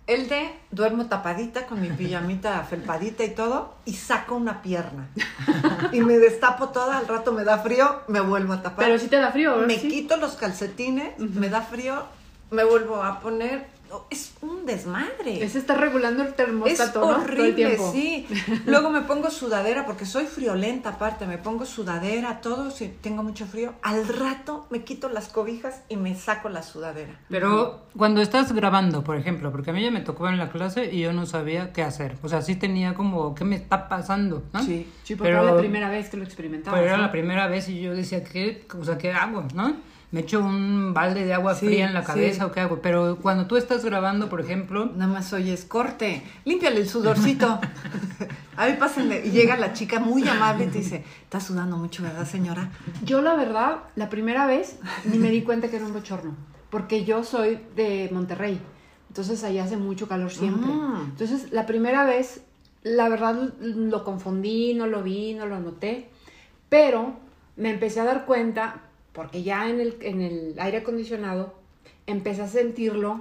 [0.07, 5.07] el de duermo tapadita con mi pijamita felpadita y todo y saco una pierna.
[5.93, 8.83] Y me destapo toda, al rato me da frío, me vuelvo a tapar.
[8.85, 9.67] pero sí te da frío ¿verdad?
[9.67, 9.87] me Sí.
[9.87, 12.03] quito los calcetines, me da frío,
[12.51, 13.67] me vuelvo a poner.
[14.09, 15.43] Es un desmadre.
[15.43, 17.07] ese está regulando el Es termostato ¿no?
[17.07, 17.91] Todo el horrible, tiempo.
[17.91, 18.27] sí.
[18.65, 23.45] Luego me pongo sudadera porque soy friolenta aparte, me pongo sudadera, todo, si tengo mucho
[23.45, 23.73] frío.
[23.81, 27.19] Al rato me quito las cobijas y me saco la sudadera.
[27.29, 30.93] Pero cuando estás grabando, por ejemplo, porque a mí ya me tocó en la clase
[30.93, 32.17] y yo no sabía qué hacer.
[32.23, 34.43] O sea, sí tenía como, ¿qué me está pasando?
[34.53, 34.63] ¿no?
[34.63, 34.87] Sí.
[35.03, 36.75] Sí, porque era la primera vez que lo experimentaba.
[36.77, 37.03] Pero era ¿no?
[37.03, 39.45] la primera vez y yo decía, ¿qué, o sea, ¿qué hago?
[39.53, 39.75] ¿No?
[40.11, 42.07] Me echo un balde de agua Sí, fría en la sí.
[42.07, 42.79] cabeza o qué hago.
[42.81, 47.59] Pero cuando tú estás grabando, por ejemplo, Nada más oyes corte, límpiale el sudorcito.
[48.55, 49.25] A ver, pásenle.
[49.25, 52.69] Y llega la chica muy amable y te dice, está sudando mucho, ¿verdad, señora?
[53.03, 56.35] Yo la verdad, la primera vez ni me di cuenta que era un bochorno,
[56.69, 58.59] porque yo soy de Monterrey,
[59.09, 60.71] entonces allá hace mucho calor siempre.
[60.71, 61.01] Mm.
[61.11, 62.41] Entonces la primera vez,
[62.81, 66.09] la verdad lo confundí, no lo vi, no lo noté,
[66.69, 67.13] pero
[67.57, 68.81] me empecé a dar cuenta,
[69.17, 71.55] porque ya en el, en el aire acondicionado
[72.05, 73.19] empecé a sentirlo,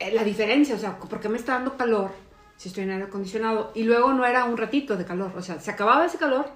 [0.00, 2.10] eh, la diferencia, o sea, porque me está dando calor
[2.56, 5.60] si estoy en aire acondicionado, y luego no era un ratito de calor, o sea,
[5.60, 6.46] se acababa ese calor,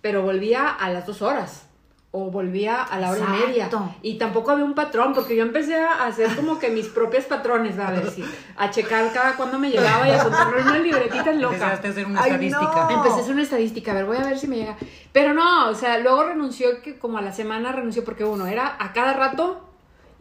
[0.00, 1.66] pero volvía a las dos horas.
[2.12, 3.70] O volvía a la hora y media.
[4.02, 7.78] Y tampoco había un patrón, porque yo empecé a hacer como que mis propios patrones,
[7.78, 8.24] a ver si,
[8.56, 11.54] a checar cada cuando me llegaba y a contarlo en una libretita loca.
[11.54, 12.86] empezaste a hacer una Ay, estadística.
[12.88, 12.90] no.
[12.90, 14.76] Empecé a hacer una estadística, a ver, voy a ver si me llega.
[15.12, 18.76] Pero no, o sea, luego renunció, que como a la semana renunció, porque uno era
[18.80, 19.69] a cada rato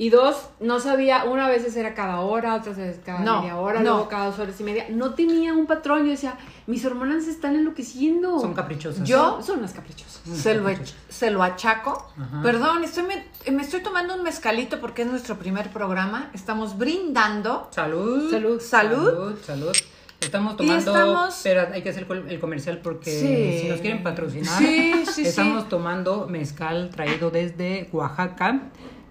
[0.01, 3.81] Y dos, no sabía, una vez era cada hora, otras veces cada No, media hora,
[3.81, 3.89] no.
[3.95, 4.85] luego cada dos horas y media.
[4.89, 6.05] No tenía un patrón.
[6.05, 6.37] Yo decía,
[6.67, 8.39] mis hormonas se están enloqueciendo.
[8.39, 9.05] Son caprichosas.
[9.05, 10.21] Yo- Son unas caprichosas.
[10.33, 12.07] Se lo, ech- se lo achaco.
[12.17, 12.41] Ajá.
[12.41, 16.31] Perdón, estoy me, me estoy tomando un mezcalito porque es nuestro primer programa.
[16.33, 17.67] Estamos brindando.
[17.71, 18.31] Salud.
[18.31, 18.61] Salud.
[18.61, 19.05] Salud.
[19.05, 19.35] Salud.
[19.45, 19.71] salud.
[20.21, 23.59] Estamos tomando, estamos- pero hay que hacer el comercial porque Sí.
[23.63, 25.69] si nos quieren patrocinar, Sí, sí, estamos sí.
[25.69, 28.61] tomando mezcal traído desde Oaxaca.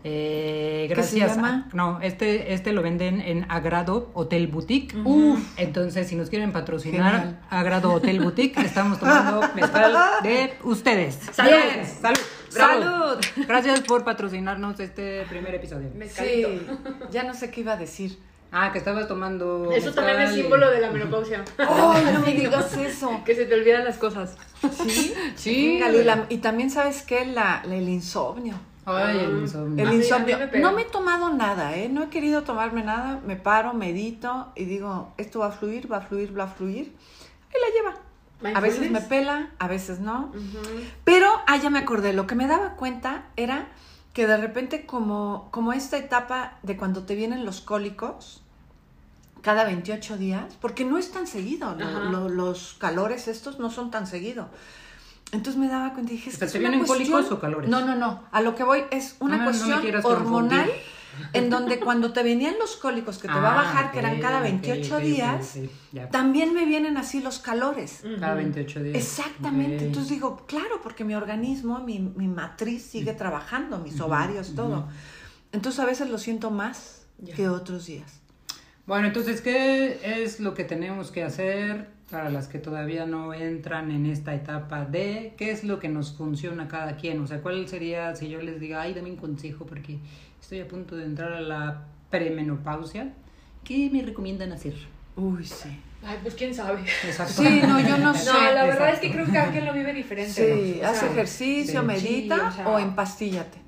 [0.04, 1.36] Eh, ¿Qué se gracias.
[1.36, 1.68] llama?
[1.70, 4.96] a- no, este, este lo venden en Agrado Hotel Boutique.
[5.04, 5.40] Uf.
[5.56, 7.40] Entonces, si nos quieren patrocinar, Genial.
[7.50, 11.18] Agrado Hotel Boutique, estamos tomando mezcal de ustedes.
[11.32, 11.50] Salud.
[11.52, 12.18] Bien, salud.
[12.48, 13.18] Salud.
[13.46, 15.90] Gracias por patrocinarnos este primer episodio.
[15.94, 16.48] Mezcalito.
[16.48, 16.66] Sí,
[17.10, 18.18] ya no sé qué iba a decir.
[18.50, 19.70] Ah, que estabas tomando.
[19.72, 21.44] Eso también es símbolo de la menopausia.
[21.58, 23.20] ¡Ay, no me digas eso!
[23.26, 24.38] que se te olvidan las cosas.
[24.86, 25.76] Sí, Sí.
[25.76, 27.26] Híjale, y, la- y también, ¿sabes qué?
[27.26, 28.54] La, la- el insomnio.
[28.96, 29.82] Ay, el insomnio.
[29.82, 30.38] El A mí- insomnio.
[30.52, 31.88] me no me he tomado nada, ¿eh?
[31.88, 33.20] No he querido tomarme nada.
[33.26, 36.94] Me paro, medito y digo, esto va a fluir, va a fluir, va a fluir.
[37.50, 38.56] Y la lleva.
[38.56, 40.32] A veces me pela, a veces no.
[41.04, 43.66] Pero, ah, ya me acordé, lo que me daba cuenta era
[44.12, 48.42] que de repente como, como esta etapa de cuando te vienen los cólicos,
[49.42, 51.98] cada 28 días, porque no es tan seguido, lo- Ajá.
[52.10, 54.48] lo- los calores estos no son tan seguido.
[55.32, 57.68] Entonces me daba cuenta y dije, es que ¿te vienen cólicos o calores?
[57.68, 61.28] No, no, no, a lo que voy es una No me- no cuestión hormonal confundir.
[61.34, 64.20] en donde cuando te venían los cólicos que te va a Ah, bajar, que eran
[64.20, 65.58] cada ok, 28 ok, ok, días,
[66.10, 68.02] también me vienen así los calores.
[68.20, 68.96] Cada 28 días.
[68.96, 69.84] Exactamente.
[69.84, 74.88] Entonces digo, claro, porque mi organismo, mi, mi matriz sigue trabajando, mis ovarios, todo.
[75.52, 77.06] Entonces a veces lo siento más
[77.36, 78.20] que otros días.
[78.86, 83.90] Bueno, entonces, ¿qué es lo que tenemos que hacer para las que todavía no entran
[83.90, 87.20] en esta etapa de qué es lo que nos funciona a cada quien?
[87.20, 89.98] O sea, ¿cuál sería si yo les diga, ay, dame un consejo porque
[90.40, 93.12] estoy a punto de entrar a la premenopausia?
[93.64, 94.74] ¿Qué me recomiendan hacer?
[95.16, 95.68] Uy, sí.
[96.04, 96.80] Ay, pues quién sabe.
[97.04, 97.42] Exacto.
[97.42, 98.30] Sí, no, yo no sé.
[98.32, 98.94] No, la verdad Exacto.
[98.94, 100.32] es que creo que cada quien lo vive diferente.
[100.32, 100.86] Sí, ¿no?
[100.86, 101.86] O haz sea, ejercicio, sí.
[101.86, 103.58] medita Sí, o sea- o empastíllate.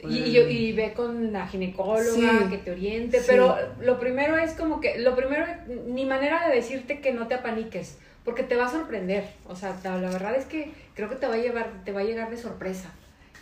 [0.00, 2.48] Y, y yo- y ve con la ginecóloga Sí.
[2.50, 3.24] que te oriente, Sí.
[3.28, 5.44] pero lo primero es como que, lo primero,
[5.88, 9.76] ni manera de decirte que no te apaniques, porque te va a sorprender, o sea,
[9.82, 12.36] la verdad es que creo que te va a llevar, te va a llegar de
[12.36, 12.90] sorpresa,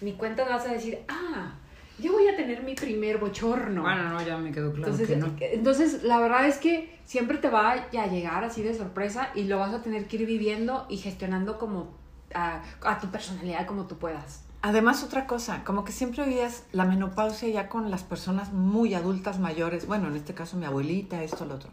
[0.01, 1.55] ni cuenta vas a decir, ah,
[1.99, 3.83] yo voy a tener mi primer bochorno.
[3.83, 5.35] Bueno, no, ya me quedó claro entonces, que no.
[5.41, 9.59] entonces, la verdad es que siempre te va a llegar así de sorpresa y lo
[9.59, 11.95] vas a tener que ir viviendo y gestionando como
[12.35, 14.43] a, a tu personalidad como tú puedas.
[14.67, 19.39] Además, otra cosa, como que siempre oías la menopausia ya con las personas muy adultas
[19.39, 19.87] mayores.
[19.87, 21.71] Bueno, en este caso mi abuelita, esto, lo otro.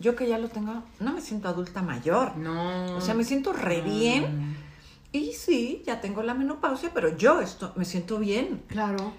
[0.00, 2.36] Yo que ya lo tengo, no me siento adulta mayor.
[2.36, 2.96] No.
[2.96, 4.56] O sea, me siento re bien.
[5.12, 8.62] Y sí, ya tengo la menopausia, pero yo esto, me siento bien.
[8.66, 9.12] Claro.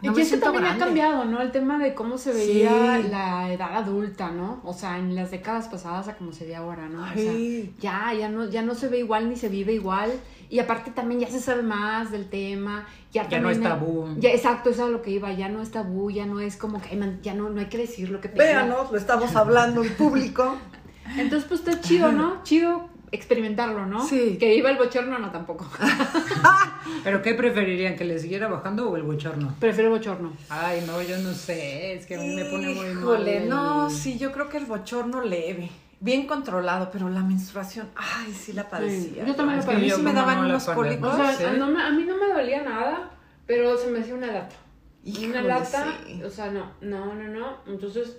[0.00, 0.82] No y siento también grande.
[0.82, 1.42] ha cambiado, ¿no?
[1.42, 3.08] El tema de cómo se veía Sí.
[3.10, 4.60] la edad adulta, ¿no?
[4.64, 7.02] O sea, en las décadas pasadas a cómo se ve ahora, ¿no?
[7.02, 7.74] O sea, Ay.
[7.78, 10.12] ya, ya no, ya no se ve igual ni se vive igual.
[10.50, 12.86] Y aparte también ya se sabe más del tema.
[13.12, 14.08] Ya, Ya no es tabú.
[14.18, 15.32] Ya, exacto, eso es a lo que iba.
[15.32, 17.78] Ya no es tabú, ya no es como que man, ya no, no hay que
[17.78, 18.28] decir lo que.
[18.28, 20.56] Véanos, lo estamos hablando en público.
[21.18, 22.42] Entonces, pues está chido, ¿no?
[22.42, 24.04] Chido experimentarlo, ¿no?
[24.06, 24.38] Sí.
[24.40, 25.68] Que iba el bochorno, no tampoco.
[27.04, 27.96] ¿Pero qué preferirían?
[27.96, 29.54] ¿Que le siguiera bajando o el bochorno?
[29.60, 30.32] Prefiero bochorno.
[30.48, 31.94] Ay, no, yo no sé.
[31.94, 32.98] Es que a mí me pone muy mal.
[32.98, 35.70] Híjole, el- no, sí, yo creo que el bochorno leve.
[36.04, 39.22] Bien controlado, pero la menstruación, ay, sí la padecía.
[39.24, 41.14] Sí, yo también la que A mí sí me daban no unos cólicos.
[41.14, 41.44] O sea, ¿sí?
[41.58, 43.10] no me- a mí no me dolía nada,
[43.46, 44.54] pero se me hacía una lata.
[45.02, 46.22] Híjole, una lata, sí.
[46.22, 47.56] o sea, no, no, no, no.
[47.66, 48.18] Entonces,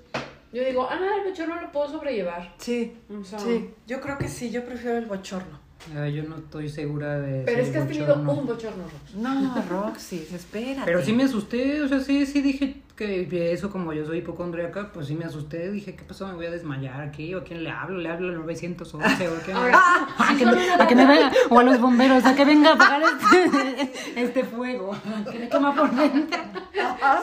[0.51, 2.55] yo digo, ah, el bochorno lo puedo sobrellevar.
[2.57, 5.59] Sí, O sea, sí, yo creo que sí, yo prefiero el bochorno.
[5.95, 7.43] Ah, yo no estoy segura de.
[7.45, 9.13] Pero es que has tenido un bochorno, Rox.
[9.13, 10.85] No, Roxy, espérate.
[10.85, 14.91] Pero sí me asusté, o sea, sí, sí dije que eso como yo soy hipocondríaca,
[14.93, 16.27] pues sí me asusté, dije, ¿qué pasó?
[16.27, 17.33] ¿Me voy a desmayar aquí?
[17.35, 17.97] ¿O a quién le hablo?
[17.97, 19.57] ¿Le hablo al 911 o a quién?
[19.57, 19.79] Ahora,
[20.17, 22.73] a, que me, a que me venga, o a los bomberos, a que venga a
[22.75, 24.95] apagar este, este fuego,
[25.29, 26.39] que me quema por dentro.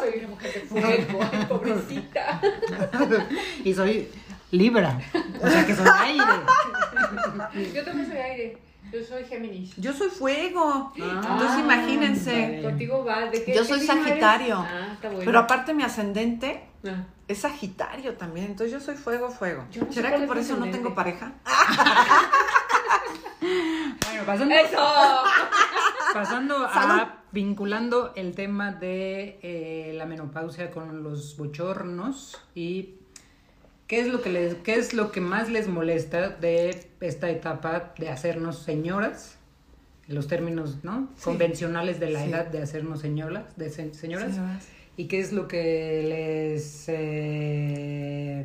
[0.01, 2.41] Soy una mujer de fuego, pobrecita.
[3.65, 4.09] Y soy
[4.51, 5.01] Libra,
[5.43, 7.73] o sea que soy aire.
[7.75, 8.59] Yo también soy aire.
[8.93, 9.75] Yo soy Géminis.
[9.79, 10.93] Yo soy fuego.
[11.01, 12.31] Ah, Entonces imagínense.
[12.43, 12.63] vale.
[12.63, 13.25] Contigo va.
[13.31, 13.81] ¿De qué, Yo soy?
[13.81, 14.59] Sagitario.
[14.59, 15.25] Ah, está bueno.
[15.25, 17.05] Pero aparte mi ascendente Ah.
[17.29, 18.47] es Sagitario también.
[18.47, 19.65] Entonces yo soy fuego, fuego.
[19.71, 21.33] Yo no sé ¿Será que por eso no tengo pareja?
[23.41, 24.77] Bueno, pasando, ¡Eso!
[26.15, 27.01] pasando Salud.
[27.01, 32.97] a vinculando el tema de eh, la menopausia con los bochornos y
[33.89, 37.93] qué es lo que les, qué es lo que más les molesta de esta etapa
[37.99, 39.39] de hacernos señoras,
[40.07, 41.09] los términos ¿no?
[41.17, 41.25] Sí.
[41.25, 42.29] convencionales de la Sí.
[42.31, 44.35] edad de hacernos señoras, de se- señoras.
[44.35, 44.69] Señoras.
[44.97, 48.45] Y qué es lo que les eh,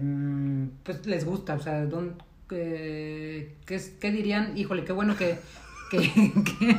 [0.84, 2.16] pues les gusta, o sea, don,
[2.52, 4.58] eh, ¿qué, qué dirían?
[4.58, 5.36] Híjole, qué bueno que
[5.90, 6.76] que, que-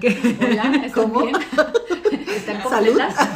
[0.00, 1.22] que- Hola, ¿están ¿Cómo?
[1.24, 1.36] bien?
[2.36, 2.88] ¿Están Salud.
[2.98, 3.28] completas?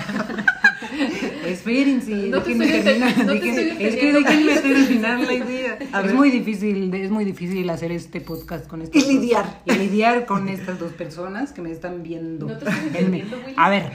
[1.46, 5.78] Espérense, No déjenme terminar, no es que déjenme terminar la idea.
[5.92, 9.62] A es muy difícil, es muy difícil hacer este podcast con estas Y dos- lidiar.
[9.64, 12.46] y lidiar con estas dos personas que me están viendo.
[12.46, 13.54] No te estoy.
[13.56, 13.92] A ver,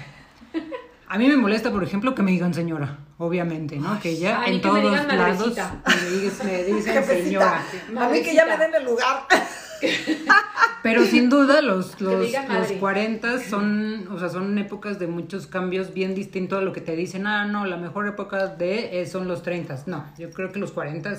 [1.08, 4.00] a mí me molesta, por ejemplo, que me digan señora, obviamente, ¿no?
[4.00, 7.64] Que ya en que me todos digan lados me dicen, me dicen señora.
[7.98, 9.26] a mí que ya me den el lugar.
[10.84, 12.78] Pero sin duda los, los, los madre.
[12.78, 16.96] 40 son, o sea, son épocas de muchos cambios bien distintos a lo que te
[16.96, 19.84] dicen, ah, no, la mejor época de eh, son los 30.
[19.88, 21.18] No, yo creo que los 40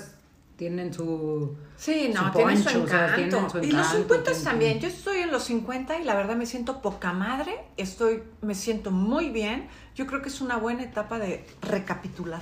[0.57, 1.55] tienen su...
[1.77, 3.37] Sí, su no, tiene su poncho, o sea, encanto.
[3.37, 4.79] tienen su y los encanto, 50 tienen- también.
[4.79, 7.53] Yo estoy en los 50 y la verdad me siento poca madre.
[7.77, 9.67] Estoy, me siento muy bien.
[9.95, 12.41] Yo creo que es una buena etapa de recapitular.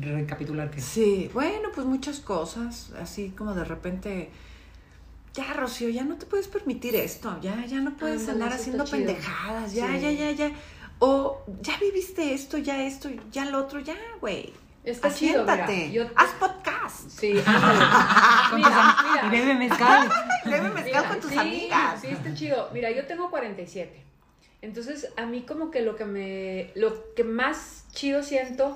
[0.00, 0.80] Recapitular que...
[0.80, 2.92] Sí, bueno, pues muchas cosas.
[3.00, 4.30] Así como de repente.
[5.34, 7.38] Ya, Rocío, ya no te puedes permitir esto.
[7.42, 8.98] Ya, ya no puedes andar haciendo chido.
[8.98, 9.74] pendejadas.
[9.74, 10.00] Ya, Sí.
[10.00, 10.52] ya, ya, ya.
[10.98, 14.52] O ya viviste esto, ya esto, ya lo otro, ya, güey.
[14.86, 17.10] Está chido, mira, yo- Haz podcast.
[17.10, 17.84] Sí, ándale.
[18.50, 20.08] Con tus am- mira, y bebe mezcal.
[20.44, 22.00] Bebe mezcal Mira, con tus sí, amigas.
[22.00, 22.70] Sí, está chido.
[22.72, 24.00] Mira, yo tengo 47.
[24.62, 28.74] Entonces, a mí como que lo que me lo que más chido siento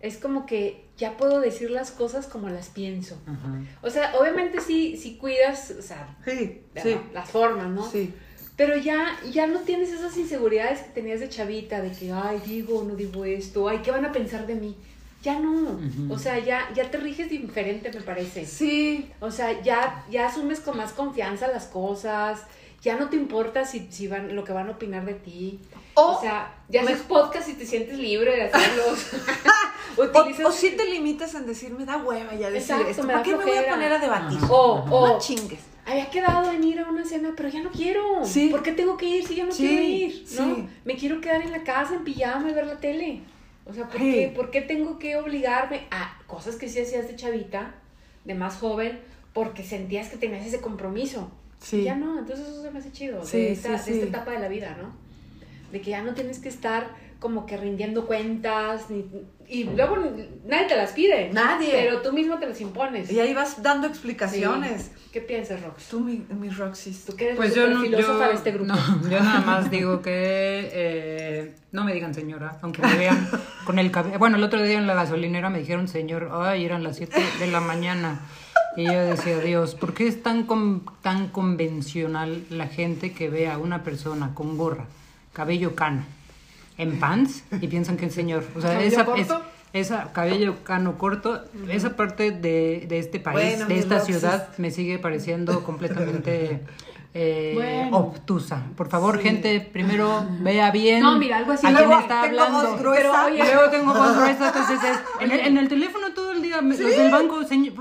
[0.00, 3.18] es como que ya puedo decir las cosas como las pienso.
[3.82, 7.90] O sea, obviamente sí sí cuidas, o sea, Sí, la- sí, las formas, ¿no?
[7.90, 8.12] sí.
[8.56, 12.78] Pero ya, ya no tienes esas inseguridades que tenías de chavita, de que, ay, digo
[12.78, 14.74] o no digo esto, ay, ¿qué van a pensar de mí?
[15.26, 15.80] Ya no.
[16.14, 18.46] O sea, ya, ya te riges diferente, me parece.
[18.46, 22.42] Sí, O sea, ya, ya asumes con más confianza las cosas,
[22.80, 25.58] ya no te importa si, si van, lo que van a opinar de ti.
[25.94, 28.98] O- O, sea, ya me- haces podcast y te sientes libre de hacerlos.
[29.98, 30.44] O, Utilizas...
[30.46, 33.06] o sí te limitas en decir, me da hueva ya decir Exacto, esto.
[33.06, 34.36] ¿Para qué me voy a poner a debatir?
[34.36, 34.52] Ajá.
[34.52, 35.60] O, o, No chingues.
[35.86, 38.02] había quedado en ir a una cena, pero ya no quiero.
[38.24, 38.48] Sí.
[38.50, 40.24] ¿Por qué tengo que ir si ya no Sí, quiero ir?
[40.38, 40.54] ¿no?
[40.56, 40.68] sí.
[40.84, 43.22] Me quiero quedar en la casa, en pijama y ver la tele.
[43.68, 47.16] O sea, ¿por, qué, ¿por qué tengo que obligarme a cosas que sí hacías de
[47.16, 47.74] chavita,
[48.24, 49.00] de más joven,
[49.32, 51.30] porque sentías que tenías ese compromiso?
[51.60, 51.82] Sí.
[51.82, 54.30] Ya no, entonces eso se me hace chido, Sí, de, esta, sí, de esta etapa
[54.30, 54.92] de la vida, ¿no?
[55.72, 56.90] De que ya no tienes que estar
[57.20, 59.04] como que rindiendo cuentas, ni,
[59.48, 59.96] y luego
[60.46, 61.30] nadie te las pide.
[61.32, 61.70] Nadie.
[61.72, 63.10] Pero tú mismo te las impones.
[63.10, 63.92] Y ahí vas dando Sí.
[63.92, 64.90] explicaciones.
[65.12, 65.88] ¿Qué piensas, Rox?
[65.88, 67.04] Tú, mi, mi Roxys.
[67.06, 68.72] Tú que eres Pues la yo no, filósofa yo, de este grupo.
[68.74, 73.28] no, yo nada más digo que eh, no me digan señora, aunque me vean
[73.64, 74.18] con el cabello.
[74.18, 77.46] Bueno, el otro día en la gasolinera me dijeron señor, ay, eran las 7 de
[77.46, 78.20] la mañana.
[78.76, 83.48] Y yo decía, Dios, ¿por qué es tan, con- tan convencional la gente que ve
[83.48, 84.84] a una persona con gorra,
[85.32, 86.04] cabello cano,
[86.78, 88.44] en pants y piensan que es señor?
[88.54, 89.20] O sea, ¿Cabello esa, corto?
[89.20, 94.48] es- esa cabello cano corto, esa parte de, de este país, Bueno, de esta ciudad,
[94.58, 96.62] me sigue pareciendo completamente
[97.12, 97.96] eh, Bueno.
[97.98, 98.62] obtusa.
[98.76, 101.66] Por favor, gente, primero vea bien No, mira, algo así.
[101.66, 102.70] a Luego quién está tengo hablando.
[102.70, 103.02] voz gruesa.
[103.02, 106.40] Pero, oye, luego tengo voz gruesa, entonces es, en, el, en el teléfono todo el
[106.42, 107.72] día, me- los del banco, señor,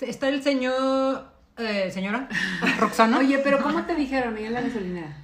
[0.00, 1.24] está el señor,
[1.58, 2.28] eh, señora,
[2.80, 3.18] Roxana.
[3.18, 5.16] Oye, pero ¿cómo te dijeron ahí en la gasolinera?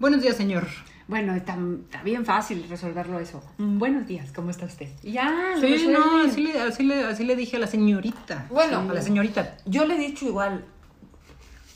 [0.00, 0.66] Buenos días, señor.
[1.08, 3.42] Bueno, está, está bien fácil resolverlo eso.
[3.56, 4.88] Mm, Buenos días, ¿cómo está usted?
[5.02, 5.92] Ya, Sí, resuelven.
[5.94, 8.46] no, así le, así, le, así le dije a la señorita.
[8.50, 8.80] Bueno.
[8.88, 9.56] a la señorita.
[9.64, 10.64] Yo le he dicho igual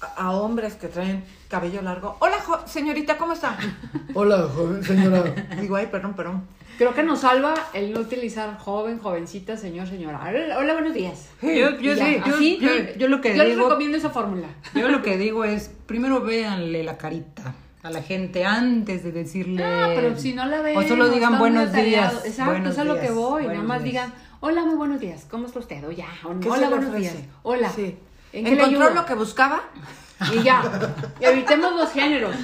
[0.02, 2.16] a, a hombres que traen cabello largo.
[2.20, 3.56] Hola, jo- señorita, ¿cómo está?
[4.14, 5.22] Hola, joven señora.
[5.58, 6.42] Digo, ay, perdón, perdón.
[6.76, 10.20] Creo que nos salva el no utilizar joven, jovencita, señor, señora.
[10.58, 11.28] Hola, buenos días.
[11.40, 12.68] Yo, yo, sí, yo, así, yo,
[12.98, 14.48] yo lo que yo les digo, recomiendo esa fórmula.
[14.74, 19.64] yo lo que digo es, primero véanle la carita a la gente antes de decirle...
[19.64, 20.76] Ah, pero si no la ven.
[20.76, 22.24] O solo digan buenos días.
[22.24, 23.46] Exacto, buenos es a lo que voy.
[23.46, 23.92] Nada más días.
[23.92, 25.26] digan, hola, muy buenos días.
[25.28, 25.84] ¿Cómo está usted?
[25.86, 26.06] O ya.
[26.24, 27.16] o ¿Qué hola, buenos días.
[27.42, 27.70] Hola.
[27.70, 27.96] Sí.
[28.32, 29.62] ¿En qué le ¿Encontró lo que buscaba?
[30.32, 30.62] Y ya.
[31.20, 32.36] Evitemos los géneros.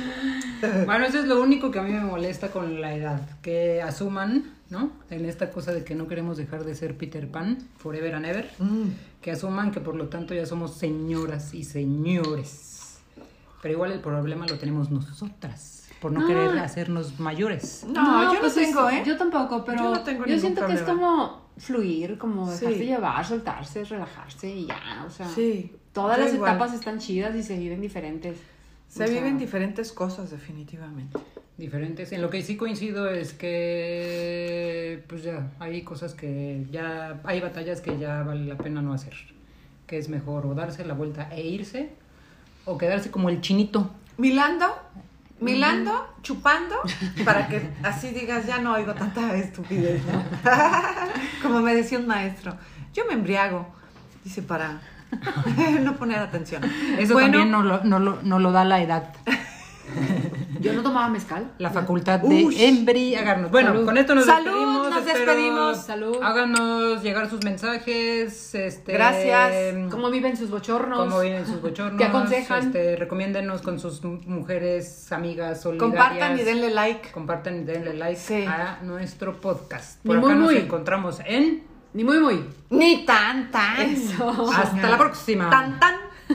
[0.87, 4.55] Bueno, eso es lo único que a mí me molesta con la edad, que asuman,
[4.71, 4.91] ¿no?
[5.09, 8.51] En esta cosa de que no queremos dejar de ser Peter Pan, forever and ever,
[8.59, 8.89] Mm.
[9.23, 12.78] que asuman que por lo tanto ya somos señoras y señores.
[13.63, 16.27] Pero igual el problema lo tenemos nosotras, por no, No.
[16.29, 17.85] querer hacernos mayores.
[17.89, 19.03] No, yo no pues es- tengo, ¿eh?
[19.05, 22.61] Yo tampoco, pero Yo no tengo siento que es como fluir, como Sí.
[22.67, 26.51] dejarse llevar, soltarse, relajarse y ya, o sea, Sí, todas yo las igual.
[26.53, 28.39] etapas están chidas y se viven diferentes.
[28.87, 31.19] Se O sea, viven diferentes cosas, definitivamente.
[31.59, 32.13] Diferentes.
[32.13, 37.81] En lo que sí coincido es que, pues ya, hay cosas que ya, hay batallas
[37.81, 39.15] que ya vale la pena no hacer.
[39.87, 41.91] Que es mejor o darse la vuelta e irse,
[42.69, 43.91] o quedarse como el chinito.
[44.19, 44.67] Milando,
[45.41, 46.77] milando, chupando,
[47.25, 50.23] para que así digas, ya no oigo tanta estupidez, ¿no?
[51.43, 52.57] Como me decía un maestro,
[52.93, 53.67] yo me embriago,
[54.25, 54.81] dice, para
[55.81, 56.63] no poner atención.
[56.99, 59.15] Eso Bueno, también no lo, no, lo, no lo da la edad,
[60.61, 61.51] Yo no tomaba mezcal.
[61.59, 62.61] la facultad de Ush.
[62.61, 63.51] embriagarnos.
[63.51, 63.85] Bueno, Salud.
[63.87, 64.91] con esto nos Salud, despedimos.
[64.91, 65.77] nos espero despedimos.
[65.79, 66.17] Salud.
[66.23, 68.55] Háganos llegar sus mensajes.
[68.55, 69.75] Este, Gracias.
[69.91, 70.99] ¿Cómo viven sus bochornos?
[70.99, 71.99] cómo vienen sus bochornos.
[71.99, 72.67] ¿Qué aconsejan?
[72.67, 75.99] Este, recomiéndenos con sus mujeres, amigas, solidarias.
[75.99, 77.11] compartan y denle like.
[77.13, 78.45] Compartan y denle like Sí.
[78.47, 80.05] a nuestro podcast.
[80.05, 80.61] Ni Por muy, acá nos muy.
[80.61, 81.63] encontramos en...
[81.95, 82.45] Ni muy, muy.
[82.71, 83.81] Ni tan, tan.
[83.81, 84.31] Eso.
[84.53, 85.49] Hasta la próxima.
[85.49, 85.95] Tan, tan.